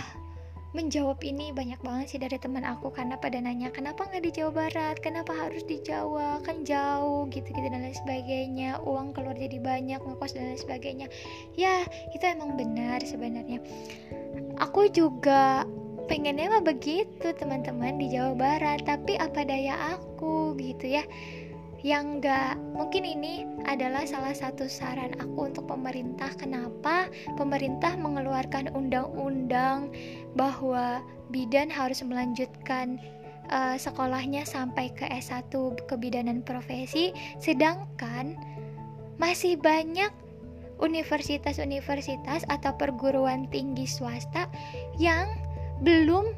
menjawab 0.73 1.21
ini 1.21 1.53
banyak 1.53 1.77
banget 1.85 2.05
sih 2.09 2.19
dari 2.19 2.41
teman 2.41 2.65
aku 2.65 2.89
karena 2.89 3.13
pada 3.21 3.37
nanya 3.37 3.69
kenapa 3.69 4.09
nggak 4.09 4.25
di 4.25 4.31
Jawa 4.33 4.51
Barat? 4.65 4.97
Kenapa 5.05 5.29
harus 5.37 5.61
di 5.69 5.77
Jawa? 5.85 6.41
Kan 6.41 6.65
jauh 6.65 7.29
gitu 7.29 7.45
gitu 7.53 7.69
dan 7.69 7.85
lain 7.85 7.93
sebagainya. 7.93 8.81
Uang 8.81 9.13
keluar 9.13 9.37
jadi 9.37 9.61
banyak 9.61 10.01
ngekos 10.01 10.33
dan 10.33 10.49
lain 10.49 10.59
sebagainya. 10.59 11.07
Ya 11.53 11.85
itu 12.09 12.25
emang 12.25 12.57
benar 12.57 13.05
sebenarnya. 13.05 13.61
Aku 14.57 14.89
juga 14.89 15.69
pengennya 16.09 16.49
mah 16.49 16.65
begitu 16.65 17.31
teman-teman 17.37 18.01
di 18.01 18.09
Jawa 18.09 18.33
Barat. 18.33 18.81
Tapi 18.81 19.13
apa 19.21 19.45
daya 19.45 19.93
aku 19.93 20.57
gitu 20.57 20.89
ya 20.89 21.05
yang 21.83 22.17
enggak 22.17 22.55
mungkin 22.71 23.03
ini 23.03 23.43
adalah 23.67 24.07
salah 24.07 24.31
satu 24.31 24.71
saran 24.71 25.11
aku 25.19 25.51
untuk 25.51 25.67
pemerintah. 25.67 26.31
Kenapa 26.39 27.11
pemerintah 27.35 27.99
mengeluarkan 27.99 28.71
undang-undang 28.71 29.91
bahwa 30.33 31.03
bidan 31.27 31.67
harus 31.67 31.99
melanjutkan 31.99 32.97
uh, 33.51 33.75
sekolahnya 33.75 34.47
sampai 34.47 34.95
ke 34.95 35.03
S1 35.11 35.51
kebidanan 35.91 36.39
profesi 36.41 37.11
sedangkan 37.43 38.39
masih 39.19 39.59
banyak 39.59 40.09
universitas-universitas 40.79 42.47
atau 42.49 42.71
perguruan 42.75 43.47
tinggi 43.51 43.87
swasta 43.87 44.47
yang 44.97 45.29
belum 45.83 46.31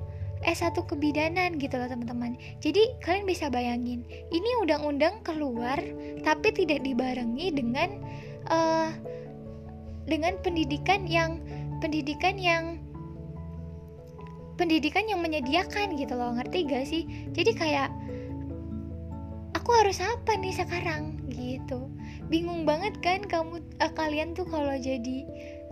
S1 0.46 0.78
kebidanan 0.86 1.58
gitu 1.58 1.76
loh 1.76 1.90
teman-teman. 1.90 2.38
Jadi 2.62 2.94
kalian 3.02 3.26
bisa 3.26 3.50
bayangin 3.50 4.06
ini 4.30 4.50
undang-undang 4.62 5.26
keluar 5.26 5.82
tapi 6.22 6.54
tidak 6.54 6.86
dibarengi 6.86 7.50
dengan 7.50 7.90
uh, 8.50 8.94
dengan 10.06 10.38
pendidikan 10.46 11.10
yang 11.10 11.42
pendidikan 11.82 12.38
yang 12.38 12.78
pendidikan 14.56 15.10
yang 15.10 15.20
menyediakan 15.20 15.98
gitu 16.00 16.14
loh. 16.16 16.32
Ngerti 16.38 16.58
gak 16.70 16.86
sih? 16.88 17.04
Jadi 17.36 17.52
kayak 17.58 17.90
aku 19.58 19.70
harus 19.76 20.00
apa 20.00 20.38
nih 20.40 20.56
sekarang? 20.56 21.20
Gitu. 21.28 21.90
Bingung 22.30 22.64
banget 22.64 22.96
kan 23.02 23.26
kamu 23.26 23.60
uh, 23.82 23.92
kalian 23.98 24.38
tuh 24.38 24.48
kalau 24.48 24.74
jadi 24.78 25.26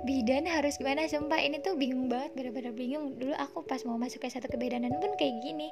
bidan 0.03 0.48
harus 0.48 0.79
gimana? 0.79 1.07
Sumpah 1.07 1.39
ini 1.39 1.60
tuh 1.63 1.75
bingung 1.79 2.07
banget 2.12 2.36
bener-bener 2.36 2.75
bingung. 2.75 3.15
Dulu 3.17 3.33
aku 3.36 3.63
pas 3.65 3.81
mau 3.88 3.98
masuk 4.00 4.24
ke 4.24 4.29
satu 4.31 4.48
kebidanan 4.51 4.95
pun 5.00 5.15
kayak 5.15 5.36
gini. 5.43 5.67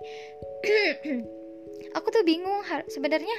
Aku 1.98 2.14
tuh 2.14 2.22
bingung 2.22 2.62
sebenarnya 2.94 3.34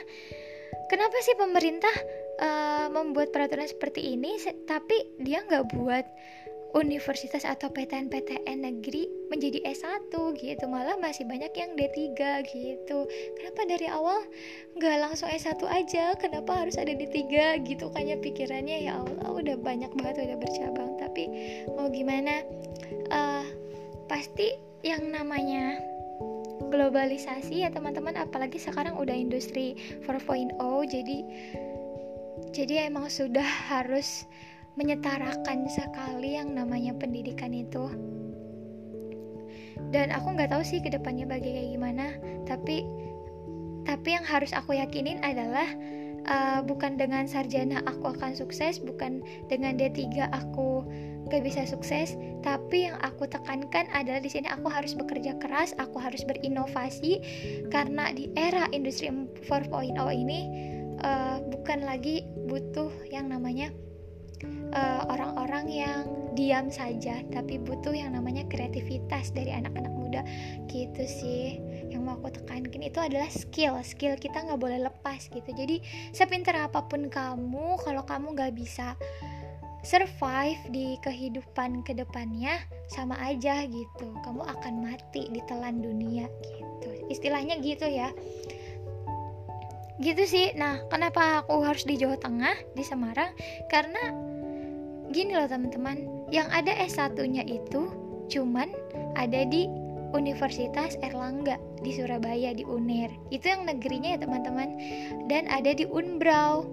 kenapa 0.90 1.14
sih 1.22 1.36
pemerintah 1.38 1.94
uh, 2.42 2.86
membuat 2.90 3.30
peraturan 3.30 3.68
seperti 3.70 4.12
ini 4.18 4.36
tapi 4.66 4.98
dia 5.22 5.46
nggak 5.46 5.72
buat 5.72 6.04
universitas 6.72 7.44
atau 7.44 7.68
PTN-PTN 7.68 8.64
negeri 8.64 9.04
menjadi 9.28 9.60
S1 9.68 10.12
gitu. 10.40 10.64
Malah 10.68 10.96
masih 10.96 11.28
banyak 11.28 11.52
yang 11.52 11.76
D3 11.76 12.16
gitu. 12.48 13.04
Kenapa 13.36 13.60
dari 13.68 13.86
awal 13.92 14.24
nggak 14.76 14.96
langsung 15.00 15.28
S1 15.28 15.60
aja? 15.68 16.16
Kenapa 16.16 16.64
harus 16.64 16.80
ada 16.80 16.92
D3 16.92 17.20
gitu? 17.68 17.92
Kayaknya 17.92 18.16
pikirannya 18.24 18.78
ya 18.88 18.92
Allah 19.04 19.28
udah 19.30 19.56
banyak 19.60 19.92
banget 20.00 20.24
udah 20.24 20.38
bercabang. 20.40 20.90
Tapi 20.96 21.24
mau 21.76 21.92
gimana? 21.92 22.40
Uh, 23.12 23.44
pasti 24.08 24.56
yang 24.82 25.08
namanya 25.12 25.78
globalisasi 26.72 27.64
ya 27.64 27.68
teman-teman 27.68 28.16
apalagi 28.16 28.56
sekarang 28.56 28.96
udah 28.96 29.12
industri 29.12 29.76
4.0 30.04 30.56
jadi 30.88 31.18
jadi 32.52 32.92
emang 32.92 33.08
sudah 33.08 33.44
harus 33.44 34.28
menyetarakan 34.78 35.68
sekali 35.68 36.36
yang 36.36 36.54
namanya 36.56 36.96
pendidikan 36.96 37.52
itu. 37.52 37.88
Dan 39.92 40.08
aku 40.12 40.32
nggak 40.32 40.52
tahu 40.52 40.64
sih 40.64 40.80
ke 40.80 40.88
depannya 40.88 41.28
bagi 41.28 41.52
kayak 41.52 41.70
gimana 41.76 42.06
tapi 42.48 42.86
tapi 43.82 44.14
yang 44.14 44.24
harus 44.24 44.54
aku 44.54 44.78
yakinin 44.78 45.18
adalah 45.26 45.66
uh, 46.26 46.60
bukan 46.62 46.98
dengan 46.98 47.26
sarjana 47.26 47.82
aku 47.86 48.14
akan 48.14 48.34
sukses 48.34 48.78
bukan 48.78 49.22
dengan 49.50 49.74
D3 49.78 50.30
aku 50.30 50.86
gak 51.30 51.42
bisa 51.46 51.64
sukses 51.64 52.18
tapi 52.42 52.90
yang 52.90 52.98
aku 53.00 53.26
tekankan 53.26 53.88
adalah 53.94 54.20
di 54.20 54.30
sini 54.30 54.50
aku 54.50 54.68
harus 54.68 54.92
bekerja 54.92 55.38
keras 55.38 55.72
aku 55.78 55.98
harus 55.98 56.22
berinovasi 56.26 57.22
karena 57.70 58.10
di 58.12 58.28
era 58.34 58.68
industri 58.74 59.08
4.0 59.08 59.96
ini 60.12 60.40
uh, 61.02 61.38
bukan 61.48 61.86
lagi 61.86 62.26
butuh 62.50 62.90
yang 63.08 63.30
namanya 63.30 63.70
orang-orang 65.08 65.66
uh, 65.68 65.76
yang 65.84 66.04
diam 66.32 66.72
saja 66.72 67.20
tapi 67.28 67.60
butuh 67.60 67.92
yang 67.92 68.16
namanya 68.16 68.48
kreativitas 68.48 69.30
dari 69.36 69.52
anak-anak 69.52 69.92
muda. 69.92 70.20
Gitu 70.68 71.04
sih 71.04 71.60
yang 71.92 72.08
mau 72.08 72.16
aku 72.20 72.32
tekankan. 72.32 72.80
Itu 72.80 73.00
adalah 73.00 73.28
skill. 73.28 73.76
Skill 73.84 74.16
kita 74.16 74.44
nggak 74.44 74.60
boleh 74.60 74.80
lepas 74.80 75.28
gitu. 75.28 75.50
Jadi 75.52 75.84
sepintar 76.16 76.56
apa 76.56 76.84
pun 76.88 77.12
kamu 77.12 77.80
kalau 77.84 78.02
kamu 78.04 78.32
nggak 78.32 78.52
bisa 78.56 78.96
survive 79.82 80.62
di 80.70 80.94
kehidupan 81.02 81.82
ke 81.82 81.92
depannya 81.92 82.56
sama 82.88 83.18
aja 83.20 83.66
gitu. 83.68 84.08
Kamu 84.24 84.46
akan 84.46 84.74
mati 84.88 85.28
ditelan 85.28 85.84
dunia 85.84 86.30
gitu. 86.48 86.88
Istilahnya 87.12 87.60
gitu 87.60 87.84
ya. 87.84 88.08
Gitu 90.00 90.22
sih. 90.24 90.56
Nah 90.56 90.86
kenapa 90.88 91.44
aku 91.44 91.60
harus 91.60 91.84
di 91.84 92.00
Jawa 92.00 92.16
Tengah 92.16 92.56
di 92.72 92.82
Semarang? 92.82 93.36
Karena 93.68 94.31
gini 95.12 95.36
loh 95.36 95.46
teman-teman. 95.46 96.08
Yang 96.32 96.48
ada 96.50 96.72
S1 96.80 97.16
nya 97.28 97.44
itu 97.44 97.92
cuman 98.32 98.72
ada 99.14 99.44
di 99.44 99.68
Universitas 100.12 100.96
Erlangga 101.00 101.56
di 101.80 101.96
Surabaya 101.96 102.52
di 102.52 102.64
UNER. 102.64 103.12
Itu 103.32 103.48
yang 103.48 103.68
negerinya 103.68 104.16
ya 104.16 104.20
teman-teman. 104.20 104.68
Dan 105.28 105.48
ada 105.48 105.72
di 105.72 105.88
Unbrau 105.88 106.68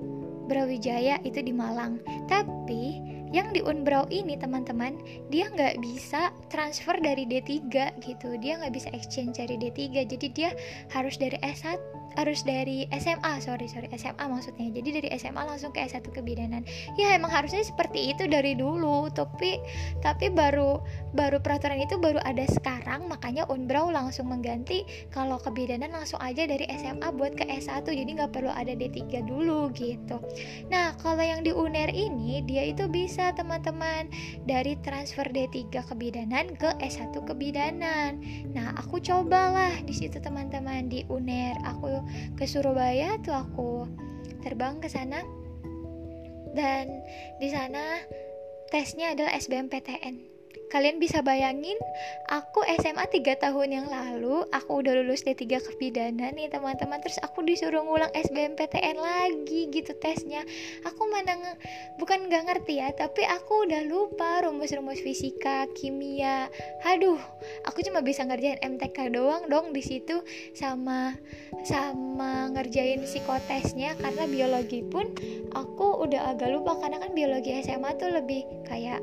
Brawijaya 0.47 1.19
itu 1.23 1.39
di 1.43 1.53
Malang. 1.53 1.99
Tapi 2.27 2.99
yang 3.29 3.53
di 3.53 3.61
Unbrau 3.61 4.09
ini 4.09 4.33
teman-teman 4.35 4.97
dia 5.29 5.47
nggak 5.53 5.77
bisa 5.79 6.33
transfer 6.49 6.97
dari 6.97 7.29
D3 7.29 7.69
gitu. 8.01 8.35
Dia 8.41 8.59
nggak 8.59 8.73
bisa 8.73 8.89
exchange 8.91 9.37
dari 9.37 9.55
D3 9.55 10.07
jadi 10.09 10.27
dia 10.31 10.49
harus 10.91 11.15
dari 11.15 11.37
S1 11.45 11.98
harus 12.17 12.41
dari 12.41 12.89
SMA 12.93 13.41
sorry 13.43 13.67
sorry 13.69 13.91
SMA 13.93 14.25
maksudnya. 14.25 14.69
Jadi 14.73 14.89
dari 15.01 15.09
SMA 15.17 15.41
langsung 15.43 15.69
ke 15.75 15.83
S1 15.85 16.05
kebidanan. 16.09 16.65
Ya 16.95 17.13
emang 17.13 17.29
harusnya 17.29 17.61
seperti 17.61 18.13
itu 18.15 18.25
dari 18.25 18.55
dulu. 18.55 19.11
Tapi 19.13 19.59
tapi 19.99 20.31
baru 20.31 20.79
baru 21.13 21.41
peraturan 21.41 21.81
itu 21.81 21.97
baru 21.99 22.21
ada 22.23 22.45
sekarang 22.49 23.09
makanya 23.09 23.45
Unbrau 23.49 23.91
langsung 23.91 24.29
mengganti. 24.31 24.85
Kalau 25.13 25.37
kebidanan 25.41 25.93
langsung 25.93 26.21
aja 26.21 26.45
dari 26.45 26.65
SMA 26.77 27.09
buat 27.13 27.35
ke 27.35 27.45
S1 27.45 27.85
jadi 27.85 28.09
nggak 28.09 28.31
perlu 28.33 28.51
ada 28.53 28.71
D3 28.73 29.25
dulu 29.25 29.69
gitu. 29.75 30.21
Nah 30.71 30.95
kalau 31.01 31.21
yang 31.21 31.41
di 31.41 31.51
UNER 31.51 31.91
ini 31.91 32.41
dia 32.45 32.65
itu 32.65 32.85
bisa 32.87 33.33
teman-teman 33.35 34.07
dari 34.45 34.77
transfer 34.81 35.25
D3 35.27 35.69
kebidanan 35.85 36.55
ke 36.55 36.71
S1 36.79 37.13
kebidanan. 37.25 38.21
Nah 38.53 38.73
aku 38.77 39.01
cobalah 39.01 39.73
di 39.83 39.93
situ 39.93 40.21
teman-teman 40.21 40.87
di 40.87 41.03
UNER. 41.09 41.57
Aku 41.75 41.98
ke 42.37 42.45
Surabaya 42.45 43.17
tuh 43.21 43.35
aku 43.35 43.69
terbang 44.45 44.77
ke 44.77 44.87
sana. 44.87 45.25
Dan 46.53 46.89
di 47.37 47.49
sana 47.49 48.01
tesnya 48.73 49.13
adalah 49.13 49.37
SBMPTN 49.37 50.28
Kalian 50.69 51.01
bisa 51.01 51.25
bayangin, 51.25 51.75
aku 52.29 52.61
SMA 52.77 53.09
3 53.09 53.41
tahun 53.41 53.69
yang 53.73 53.87
lalu, 53.89 54.45
aku 54.53 54.85
udah 54.85 55.01
lulus 55.01 55.25
D3 55.25 55.57
kepidana 55.65 56.29
nih 56.29 56.45
teman-teman. 56.53 57.01
Terus 57.01 57.17
aku 57.25 57.41
disuruh 57.41 57.81
ngulang 57.81 58.13
SBMPTN 58.13 59.01
lagi 59.01 59.65
gitu 59.73 59.97
tesnya. 59.97 60.45
Aku 60.85 61.09
mana 61.09 61.57
bukan 61.97 62.29
gak 62.29 62.45
ngerti 62.45 62.85
ya, 62.85 62.93
tapi 62.93 63.25
aku 63.25 63.65
udah 63.65 63.81
lupa 63.89 64.45
rumus-rumus 64.45 65.01
fisika, 65.01 65.65
kimia. 65.73 66.53
Aduh, 66.85 67.17
aku 67.65 67.81
cuma 67.81 68.05
bisa 68.05 68.21
ngerjain 68.29 68.61
MTK 68.61 69.09
doang 69.09 69.49
dong 69.49 69.73
di 69.73 69.81
situ 69.81 70.21
sama 70.53 71.17
sama 71.65 72.45
ngerjain 72.53 73.01
psikotesnya. 73.01 73.97
Karena 73.97 74.29
biologi 74.29 74.85
pun 74.85 75.09
aku 75.57 76.05
udah 76.05 76.37
agak 76.37 76.53
lupa 76.53 76.77
karena 76.77 77.01
kan 77.01 77.11
biologi 77.17 77.57
SMA 77.65 77.97
tuh 77.97 78.13
lebih 78.13 78.45
kayak 78.69 79.01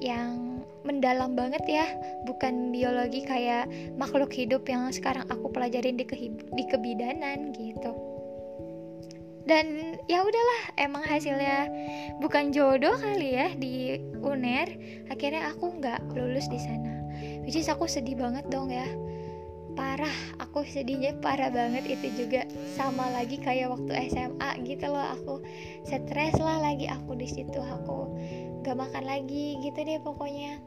yang 0.00 0.59
mendalam 0.82 1.36
banget 1.36 1.64
ya. 1.68 1.86
Bukan 2.24 2.72
biologi 2.74 3.24
kayak 3.24 3.68
makhluk 3.96 4.32
hidup 4.32 4.66
yang 4.68 4.88
sekarang 4.90 5.26
aku 5.28 5.52
pelajarin 5.52 5.98
di, 6.00 6.04
di 6.32 6.64
kebidanan 6.68 7.52
gitu. 7.56 8.10
Dan 9.50 9.98
ya 10.06 10.22
udahlah 10.22 10.62
emang 10.78 11.02
hasilnya 11.02 11.66
bukan 12.22 12.54
jodoh 12.54 12.94
kali 13.00 13.34
ya 13.34 13.50
di 13.56 13.98
UNER. 14.22 14.68
Akhirnya 15.10 15.50
aku 15.50 15.80
nggak 15.80 16.14
lulus 16.14 16.46
di 16.46 16.60
sana. 16.60 17.02
Which 17.42 17.58
is 17.58 17.66
aku 17.66 17.90
sedih 17.90 18.14
banget 18.14 18.46
dong 18.52 18.70
ya. 18.70 18.86
Parah 19.74 20.12
aku 20.38 20.62
sedihnya 20.62 21.18
parah 21.18 21.50
banget 21.50 21.82
itu 21.88 22.14
juga. 22.14 22.46
Sama 22.78 23.10
lagi 23.10 23.42
kayak 23.42 23.74
waktu 23.74 24.12
SMA 24.12 24.50
gitu 24.62 24.86
loh 24.86 25.18
aku 25.18 25.42
stres 25.82 26.36
lah 26.38 26.62
lagi 26.62 26.86
aku 26.86 27.18
di 27.18 27.26
situ. 27.26 27.58
Aku 27.58 28.19
gak 28.60 28.76
makan 28.76 29.04
lagi 29.08 29.56
gitu 29.64 29.78
deh 29.80 30.00
pokoknya. 30.00 30.60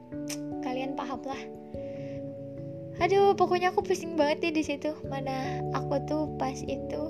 Kalian 0.65 0.97
paham 0.97 1.21
lah. 1.25 1.43
Aduh 3.01 3.33
pokoknya 3.33 3.73
aku 3.73 3.81
pusing 3.81 4.13
banget 4.13 4.49
deh 4.49 4.53
di 4.53 4.63
situ. 4.65 4.93
Mana 5.09 5.65
aku 5.73 5.97
tuh 6.05 6.23
pas 6.37 6.55
itu 6.55 7.03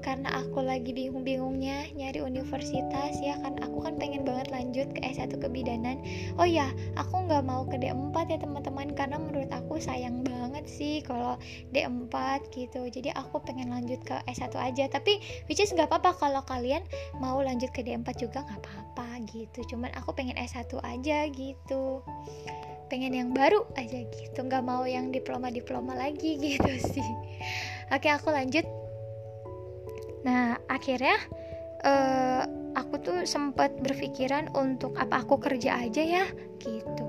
karena 0.00 0.32
aku 0.42 0.64
lagi 0.64 0.90
bingung-bingungnya 0.96 1.92
nyari 1.94 2.20
universitas 2.24 3.14
ya 3.20 3.38
kan? 3.42 3.56
Aku 3.62 3.84
kan 3.84 3.96
pengen 4.00 4.26
lanjut 4.70 4.94
ke 4.94 5.02
S1 5.02 5.34
kebidanan. 5.42 5.98
Oh 6.38 6.46
ya 6.46 6.70
aku 6.94 7.26
nggak 7.26 7.42
mau 7.42 7.66
ke 7.66 7.74
D4 7.74 8.14
ya 8.30 8.38
teman-teman 8.38 8.94
karena 8.94 9.18
menurut 9.18 9.50
aku 9.50 9.82
sayang 9.82 10.22
banget 10.22 10.62
sih 10.70 11.02
kalau 11.02 11.34
D4 11.74 12.14
gitu. 12.54 12.86
Jadi 12.86 13.10
aku 13.18 13.42
pengen 13.42 13.74
lanjut 13.74 13.98
ke 14.06 14.14
S1 14.30 14.54
aja. 14.54 14.86
Tapi 14.86 15.18
which 15.50 15.58
is 15.58 15.74
nggak 15.74 15.90
apa-apa 15.90 16.14
kalau 16.14 16.46
kalian 16.46 16.86
mau 17.18 17.42
lanjut 17.42 17.74
ke 17.74 17.82
D4 17.82 18.06
juga 18.14 18.46
nggak 18.46 18.62
apa-apa 18.62 19.26
gitu. 19.34 19.74
Cuman 19.74 19.90
aku 19.98 20.14
pengen 20.14 20.38
S1 20.38 20.70
aja 20.86 21.26
gitu. 21.26 22.06
Pengen 22.86 23.10
yang 23.10 23.34
baru 23.34 23.66
aja 23.74 24.06
gitu 24.06 24.38
nggak 24.38 24.62
mau 24.62 24.86
yang 24.86 25.10
diploma 25.10 25.50
diploma 25.50 25.98
lagi 25.98 26.38
gitu 26.46 26.78
sih. 26.78 27.10
Oke 27.90 28.06
aku 28.06 28.30
lanjut. 28.30 28.62
Nah, 30.22 30.62
akhirnya 30.70 31.18
uh, 31.82 32.59
aku 32.74 33.00
tuh 33.02 33.18
sempat 33.26 33.74
berpikiran 33.82 34.50
untuk 34.54 34.94
apa 34.98 35.22
aku 35.24 35.40
kerja 35.40 35.80
aja 35.80 36.02
ya 36.02 36.24
gitu. 36.60 37.04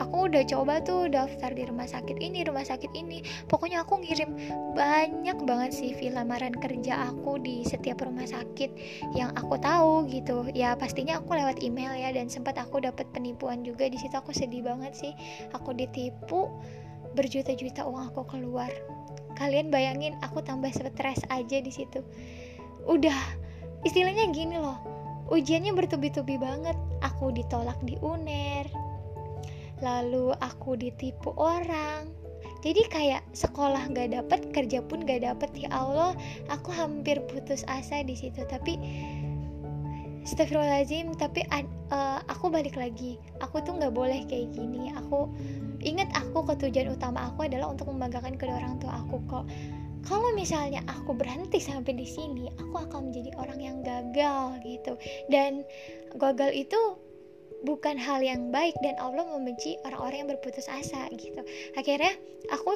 Aku 0.00 0.32
udah 0.32 0.40
coba 0.48 0.80
tuh 0.80 1.12
daftar 1.12 1.52
di 1.52 1.68
rumah 1.68 1.84
sakit 1.84 2.24
ini, 2.24 2.40
rumah 2.40 2.64
sakit 2.64 2.88
ini. 2.96 3.20
Pokoknya 3.52 3.84
aku 3.84 4.00
ngirim 4.00 4.32
banyak 4.72 5.44
banget 5.44 5.76
sih 5.76 5.92
lamaran 6.08 6.56
kerja 6.56 7.12
aku 7.12 7.36
di 7.36 7.68
setiap 7.68 8.00
rumah 8.00 8.24
sakit 8.24 8.70
yang 9.12 9.28
aku 9.36 9.60
tahu 9.60 10.08
gitu. 10.08 10.48
Ya 10.56 10.72
pastinya 10.72 11.20
aku 11.20 11.36
lewat 11.36 11.60
email 11.60 11.92
ya 11.92 12.16
dan 12.16 12.32
sempat 12.32 12.56
aku 12.56 12.80
dapat 12.80 13.12
penipuan 13.12 13.60
juga 13.60 13.92
di 13.92 14.00
situ 14.00 14.16
aku 14.16 14.32
sedih 14.32 14.64
banget 14.64 14.96
sih. 14.96 15.12
Aku 15.52 15.76
ditipu 15.76 16.48
berjuta-juta 17.12 17.84
uang 17.84 18.14
aku 18.14 18.24
keluar 18.24 18.72
kalian 19.40 19.72
bayangin 19.72 20.20
aku 20.20 20.44
tambah 20.44 20.68
stres 20.68 21.24
aja 21.32 21.58
di 21.64 21.72
situ 21.72 22.04
udah 22.84 23.16
istilahnya 23.86 24.28
gini 24.32 24.60
loh 24.60 24.90
ujiannya 25.30 25.72
bertubi-tubi 25.72 26.36
banget. 26.36 26.76
Aku 27.00 27.32
ditolak 27.32 27.78
di 27.86 27.96
UNER 28.02 28.66
lalu 29.80 30.36
aku 30.44 30.76
ditipu 30.76 31.32
orang. 31.40 32.12
Jadi 32.60 32.84
kayak 32.92 33.24
sekolah 33.32 33.88
gak 33.96 34.12
dapet 34.12 34.52
kerja 34.52 34.84
pun 34.84 35.08
gak 35.08 35.24
dapet. 35.24 35.48
Ya 35.56 35.72
Allah 35.72 36.12
aku 36.52 36.68
hampir 36.68 37.24
putus 37.24 37.64
asa 37.64 38.04
di 38.04 38.12
situ. 38.12 38.44
Tapi 38.44 38.76
Astagfirullahaladzim 40.20 41.16
tapi 41.16 41.40
uh, 41.48 42.20
aku 42.28 42.52
balik 42.52 42.76
lagi. 42.76 43.16
Aku 43.40 43.64
tuh 43.64 43.80
nggak 43.80 43.96
boleh 43.96 44.28
kayak 44.28 44.52
gini. 44.52 44.92
Aku 44.92 45.32
ingat 45.80 46.12
aku 46.12 46.44
ketujuan 46.44 46.92
utama 46.92 47.32
aku 47.32 47.48
adalah 47.48 47.72
untuk 47.72 47.88
membanggakan 47.88 48.36
kedua 48.36 48.60
orang 48.60 48.76
tua 48.76 49.00
aku 49.00 49.16
kok 49.24 49.48
kalau 50.06 50.32
misalnya 50.36 50.80
aku 50.88 51.12
berhenti 51.16 51.60
sampai 51.60 51.96
di 51.96 52.06
sini 52.08 52.48
aku 52.56 52.74
akan 52.76 53.10
menjadi 53.10 53.30
orang 53.36 53.60
yang 53.60 53.78
gagal 53.84 54.60
gitu. 54.64 54.94
Dan 55.28 55.64
gagal 56.16 56.50
itu 56.54 56.80
bukan 57.64 58.00
hal 58.00 58.24
yang 58.24 58.48
baik 58.48 58.72
dan 58.80 58.96
Allah 58.96 59.24
membenci 59.28 59.76
orang-orang 59.84 60.24
yang 60.24 60.30
berputus 60.32 60.68
asa 60.68 61.08
gitu. 61.12 61.40
Akhirnya 61.76 62.16
aku 62.48 62.72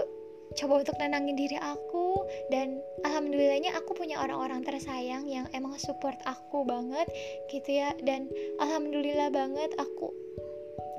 coba 0.55 0.87
untuk 0.87 0.95
nenangin 1.01 1.35
diri 1.35 1.59
aku 1.59 2.21
dan 2.53 2.79
alhamdulillahnya 3.03 3.75
aku 3.75 3.97
punya 3.97 4.23
orang-orang 4.23 4.63
tersayang 4.63 5.27
yang 5.27 5.49
emang 5.57 5.75
support 5.81 6.15
aku 6.29 6.63
banget 6.69 7.09
gitu 7.49 7.81
ya. 7.81 7.97
Dan 8.05 8.29
alhamdulillah 8.61 9.33
banget 9.33 9.73
aku 9.81 10.13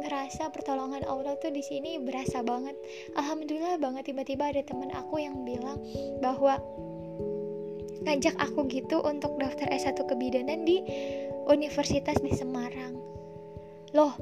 ngerasa 0.06 0.54
pertolongan 0.54 1.02
Allah 1.10 1.34
tuh 1.42 1.50
di 1.50 1.66
sini 1.66 1.98
berasa 1.98 2.46
banget. 2.46 2.78
Alhamdulillah 3.18 3.82
banget 3.82 4.14
tiba-tiba 4.14 4.54
ada 4.54 4.62
temen 4.62 4.94
aku 4.94 5.18
yang 5.18 5.42
bilang 5.42 5.82
bahwa 6.22 6.62
ngajak 8.06 8.38
aku 8.38 8.70
gitu 8.70 9.02
untuk 9.02 9.34
daftar 9.42 9.66
S1 9.74 9.98
kebidanan 10.06 10.62
di 10.62 10.86
Universitas 11.50 12.22
di 12.22 12.38
Semarang. 12.38 12.94
Loh 13.98 14.14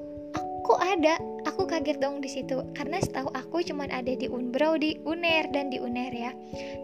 aku 0.63 0.79
ada 0.79 1.19
aku 1.43 1.67
kaget 1.67 1.99
dong 1.99 2.23
di 2.23 2.31
situ. 2.31 2.63
Karena 2.71 3.03
setahu 3.03 3.27
aku 3.35 3.59
cuman 3.67 3.91
ada 3.91 4.15
di 4.15 4.31
Unbrau 4.31 4.79
di 4.79 4.95
Uner 5.03 5.51
dan 5.51 5.67
di 5.67 5.83
Uner 5.83 6.15
ya. 6.15 6.31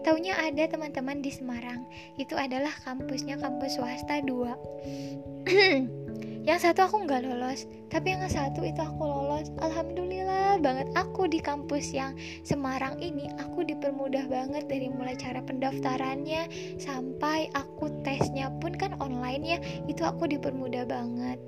Taunya 0.04 0.36
ada 0.36 0.68
teman-teman 0.68 1.24
di 1.24 1.32
Semarang. 1.32 1.88
Itu 2.20 2.36
adalah 2.36 2.76
kampusnya 2.84 3.40
kampus 3.40 3.80
swasta 3.80 4.20
2 4.20 4.28
yang 6.40 6.56
satu 6.56 6.88
aku 6.88 7.04
nggak 7.04 7.28
lolos 7.28 7.68
tapi 7.92 8.14
yang 8.14 8.24
satu 8.30 8.62
itu 8.62 8.80
aku 8.80 9.02
lolos. 9.02 9.50
Alhamdulillah 9.60 10.62
banget 10.62 10.88
aku 10.94 11.26
di 11.26 11.42
kampus 11.42 11.90
yang 11.90 12.14
Semarang 12.46 13.00
ini 13.02 13.28
aku 13.40 13.66
dipermudah 13.66 14.30
banget 14.30 14.68
dari 14.70 14.88
mulai 14.88 15.18
cara 15.18 15.42
pendaftarannya 15.42 16.48
sampai 16.78 17.50
aku 17.56 17.90
tesnya 18.06 18.52
pun 18.62 18.76
kan 18.76 18.94
online 19.02 19.42
ya 19.42 19.58
itu 19.90 20.06
aku 20.06 20.28
dipermudah 20.30 20.86
banget 20.86 21.38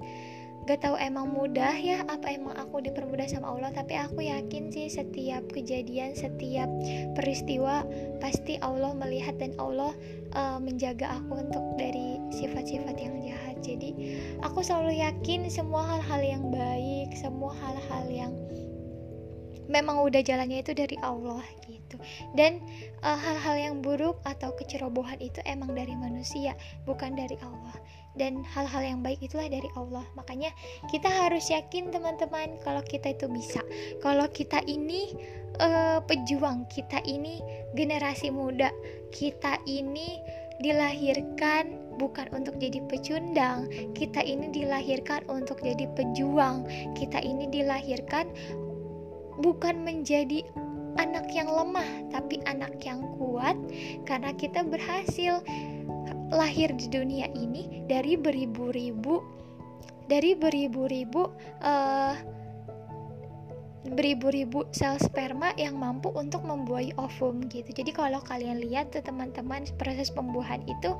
gak 0.62 0.78
tahu 0.78 0.94
emang 0.94 1.26
mudah 1.26 1.74
ya 1.74 2.06
apa 2.06 2.30
emang 2.30 2.54
aku 2.54 2.78
dipermudah 2.86 3.26
sama 3.26 3.50
Allah 3.50 3.74
tapi 3.74 3.98
aku 3.98 4.22
yakin 4.22 4.70
sih 4.70 4.86
setiap 4.86 5.42
kejadian 5.50 6.14
setiap 6.14 6.70
peristiwa 7.18 7.82
pasti 8.22 8.62
Allah 8.62 8.94
melihat 8.94 9.34
dan 9.42 9.58
Allah 9.58 9.90
uh, 10.38 10.62
menjaga 10.62 11.18
aku 11.18 11.42
untuk 11.42 11.64
dari 11.74 12.22
sifat-sifat 12.30 12.96
yang 12.96 13.14
jahat. 13.26 13.56
Jadi 13.62 13.90
aku 14.42 14.62
selalu 14.62 15.02
yakin 15.02 15.46
semua 15.50 15.86
hal-hal 15.86 16.22
yang 16.22 16.44
baik 16.50 17.14
semua 17.18 17.54
hal-hal 17.58 18.06
yang 18.10 18.32
memang 19.72 20.04
udah 20.04 20.20
jalannya 20.20 20.60
itu 20.60 20.76
dari 20.76 21.00
Allah 21.00 21.40
gitu. 21.64 21.96
Dan 22.36 22.60
uh, 23.00 23.16
hal-hal 23.16 23.56
yang 23.56 23.76
buruk 23.80 24.20
atau 24.28 24.52
kecerobohan 24.54 25.16
itu 25.18 25.40
emang 25.48 25.72
dari 25.72 25.96
manusia 25.96 26.52
bukan 26.84 27.16
dari 27.16 27.40
Allah. 27.40 27.74
Dan 28.12 28.44
hal-hal 28.44 28.84
yang 28.84 29.00
baik 29.00 29.24
itulah 29.24 29.48
dari 29.48 29.72
Allah. 29.72 30.04
Makanya 30.12 30.52
kita 30.92 31.08
harus 31.08 31.48
yakin 31.48 31.88
teman-teman 31.88 32.60
kalau 32.60 32.84
kita 32.84 33.16
itu 33.16 33.24
bisa. 33.32 33.64
Kalau 34.04 34.28
kita 34.28 34.60
ini 34.68 35.16
uh, 35.60 36.00
pejuang 36.04 36.68
kita 36.70 37.02
ini 37.04 37.42
generasi 37.76 38.32
muda 38.32 38.72
kita 39.12 39.60
ini 39.68 40.22
dilahirkan 40.62 41.82
bukan 41.98 42.30
untuk 42.32 42.56
jadi 42.56 42.80
pecundang 42.86 43.68
kita 43.92 44.22
ini 44.22 44.48
dilahirkan 44.54 45.26
untuk 45.28 45.60
jadi 45.60 45.90
pejuang 45.92 46.64
kita 46.96 47.18
ini 47.20 47.50
dilahirkan 47.50 48.30
bukan 49.42 49.82
menjadi 49.82 50.46
anak 50.96 51.28
yang 51.32 51.48
lemah 51.48 51.88
tapi 52.14 52.38
anak 52.46 52.78
yang 52.84 53.02
kuat 53.16 53.56
karena 54.06 54.30
kita 54.36 54.62
berhasil 54.62 55.42
lahir 56.32 56.72
di 56.72 56.86
dunia 56.88 57.28
ini 57.36 57.84
dari 57.90 58.16
beribu-ribu 58.16 59.20
dari 60.08 60.36
beribu-ribu 60.36 61.28
uh, 61.64 62.14
beribu-ribu 63.82 64.64
sel 64.70 64.96
sperma 65.02 65.50
yang 65.58 65.74
mampu 65.74 66.14
untuk 66.14 66.46
membuahi 66.46 66.94
ovum 66.96 67.42
gitu. 67.50 67.74
Jadi 67.74 67.90
kalau 67.90 68.22
kalian 68.22 68.62
lihat 68.62 68.94
tuh 68.94 69.02
teman-teman 69.02 69.66
proses 69.74 70.08
pembuahan 70.14 70.62
itu 70.70 70.94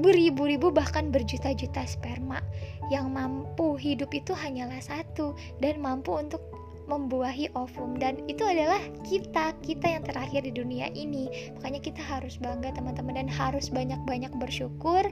beribu-ribu 0.00 0.74
bahkan 0.74 1.12
berjuta-juta 1.14 1.86
sperma 1.86 2.42
yang 2.90 3.14
mampu 3.14 3.78
hidup 3.78 4.10
itu 4.10 4.34
hanyalah 4.34 4.82
satu 4.82 5.38
dan 5.62 5.78
mampu 5.78 6.18
untuk 6.18 6.42
membuahi 6.86 7.50
ovum. 7.56 7.96
Dan 7.96 8.20
itu 8.28 8.44
adalah 8.44 8.80
kita 9.06 9.56
kita 9.64 9.86
yang 9.98 10.04
terakhir 10.04 10.44
di 10.44 10.52
dunia 10.52 10.88
ini. 10.92 11.52
Makanya 11.58 11.80
kita 11.80 12.02
harus 12.02 12.36
bangga 12.40 12.74
teman-teman 12.76 13.24
dan 13.24 13.28
harus 13.30 13.68
banyak-banyak 13.72 14.32
bersyukur 14.36 15.04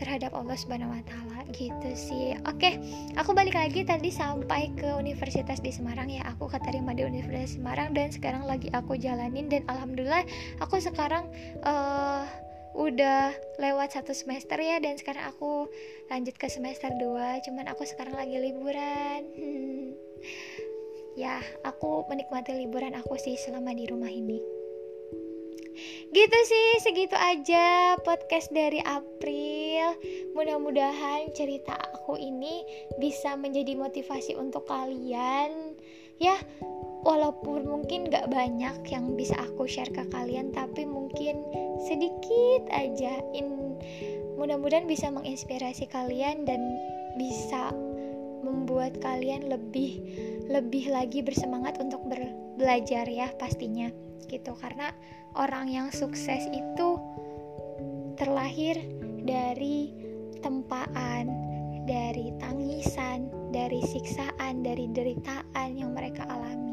terhadap 0.00 0.32
Allah 0.32 0.56
Subhanahu 0.56 0.96
wa 0.96 1.02
taala. 1.04 1.38
Gitu 1.50 1.90
sih. 1.92 2.38
Oke, 2.46 2.78
aku 3.18 3.34
balik 3.36 3.58
lagi 3.58 3.82
tadi 3.84 4.08
sampai 4.08 4.72
ke 4.78 4.96
Universitas 4.96 5.60
di 5.60 5.74
Semarang 5.74 6.08
ya. 6.08 6.24
Aku 6.36 6.48
keterima 6.48 6.96
di 6.96 7.04
Universitas 7.04 7.58
Semarang 7.58 7.92
dan 7.92 8.08
sekarang 8.10 8.46
lagi 8.48 8.72
aku 8.72 8.96
jalanin. 8.96 9.50
Dan 9.50 9.66
alhamdulillah 9.68 10.24
aku 10.62 10.80
sekarang 10.80 11.28
uh, 11.66 12.24
udah 12.70 13.34
lewat 13.60 13.92
satu 13.92 14.14
semester 14.16 14.56
ya. 14.56 14.80
Dan 14.80 14.96
sekarang 14.96 15.26
aku 15.26 15.68
lanjut 16.10 16.34
ke 16.34 16.50
semester 16.50 16.90
2 16.90 17.46
cuman 17.46 17.70
aku 17.70 17.86
sekarang 17.86 18.18
lagi 18.18 18.34
liburan 18.34 19.22
ya 21.20 21.36
aku 21.68 22.08
menikmati 22.08 22.56
liburan 22.56 22.96
aku 22.96 23.20
sih 23.20 23.36
selama 23.36 23.76
di 23.76 23.84
rumah 23.84 24.08
ini. 24.08 24.40
Gitu 26.10 26.38
sih 26.48 26.68
segitu 26.80 27.12
aja 27.12 27.94
podcast 28.00 28.48
dari 28.48 28.80
April. 28.80 30.00
Mudah-mudahan 30.32 31.28
cerita 31.36 31.76
aku 31.76 32.16
ini 32.16 32.64
bisa 32.96 33.36
menjadi 33.36 33.76
motivasi 33.76 34.32
untuk 34.40 34.64
kalian. 34.64 35.76
Ya 36.16 36.40
walaupun 37.04 37.68
mungkin 37.68 38.08
gak 38.08 38.32
banyak 38.32 38.80
yang 38.88 39.12
bisa 39.12 39.36
aku 39.44 39.68
share 39.68 39.92
ke 39.92 40.04
kalian 40.08 40.56
tapi 40.56 40.88
mungkin 40.88 41.44
sedikit 41.84 42.64
aja. 42.72 43.20
In 43.36 43.76
mudah-mudahan 44.40 44.88
bisa 44.88 45.12
menginspirasi 45.12 45.84
kalian 45.92 46.48
dan 46.48 46.64
bisa 47.20 47.76
membuat 48.40 48.96
kalian 49.04 49.52
lebih 49.52 50.00
lebih 50.50 50.90
lagi 50.90 51.22
bersemangat 51.22 51.78
untuk 51.78 52.02
ber, 52.10 52.20
belajar 52.58 53.06
ya 53.06 53.30
pastinya 53.38 53.88
gitu. 54.26 54.52
Karena 54.58 54.90
orang 55.38 55.70
yang 55.70 55.88
sukses 55.94 56.44
itu 56.50 56.98
terlahir 58.18 58.76
dari 59.24 59.94
tempaan, 60.42 61.30
dari 61.86 62.34
tangisan, 62.42 63.30
dari 63.54 63.80
siksaan, 63.86 64.66
dari 64.66 64.90
deritaan 64.90 65.70
yang 65.78 65.94
mereka 65.94 66.26
alami 66.28 66.69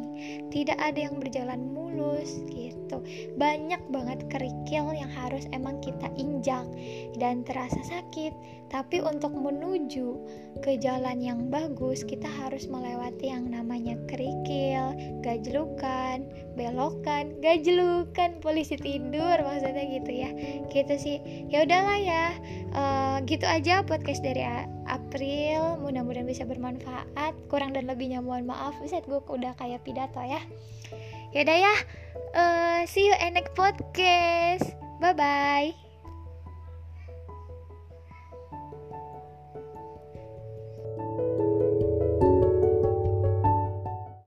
tidak 0.50 0.78
ada 0.80 1.10
yang 1.10 1.20
berjalan 1.20 1.72
mulus 1.74 2.42
gitu. 2.52 3.04
Banyak 3.36 3.82
banget 3.90 4.26
kerikil 4.32 4.92
yang 4.94 5.10
harus 5.12 5.46
emang 5.56 5.80
kita 5.84 6.10
injak 6.20 6.66
dan 7.18 7.42
terasa 7.44 7.80
sakit. 7.86 8.34
Tapi 8.68 9.00
untuk 9.00 9.32
menuju 9.32 10.08
ke 10.60 10.76
jalan 10.82 11.24
yang 11.24 11.48
bagus 11.48 12.04
kita 12.04 12.28
harus 12.28 12.68
melewati 12.68 13.32
yang 13.32 13.48
namanya 13.48 13.96
kerikil 14.12 14.92
gajlukan 15.24 16.28
belokan 16.58 17.38
gajlukan. 17.40 18.40
Polisi 18.44 18.76
tidur 18.76 19.40
maksudnya 19.42 19.86
gitu 19.88 20.12
ya. 20.12 20.30
Gitu 20.68 20.94
sih. 21.00 21.18
Ya 21.48 21.64
udahlah 21.64 22.00
ya. 22.00 22.26
Uh, 22.76 23.18
gitu 23.26 23.48
aja 23.48 23.82
podcast 23.82 24.22
dari 24.22 24.44
April 24.88 25.84
mudah-mudahan 25.84 26.28
bisa 26.28 26.44
bermanfaat. 26.48 27.36
Kurang 27.52 27.76
dan 27.76 27.86
lebihnya 27.86 28.24
mohon 28.24 28.48
maaf. 28.48 28.76
Bisa 28.82 29.04
gue 29.04 29.20
udah 29.20 29.54
kayak 29.60 29.84
pidato 29.84 30.24
ya. 30.24 30.42
Yaudah 31.36 31.58
ya 31.60 31.76
uh, 32.34 32.80
see 32.88 33.08
you 33.08 33.16
in 33.20 33.36
next 33.36 33.54
podcast. 33.54 34.74
Bye 34.98 35.14
bye 35.14 35.87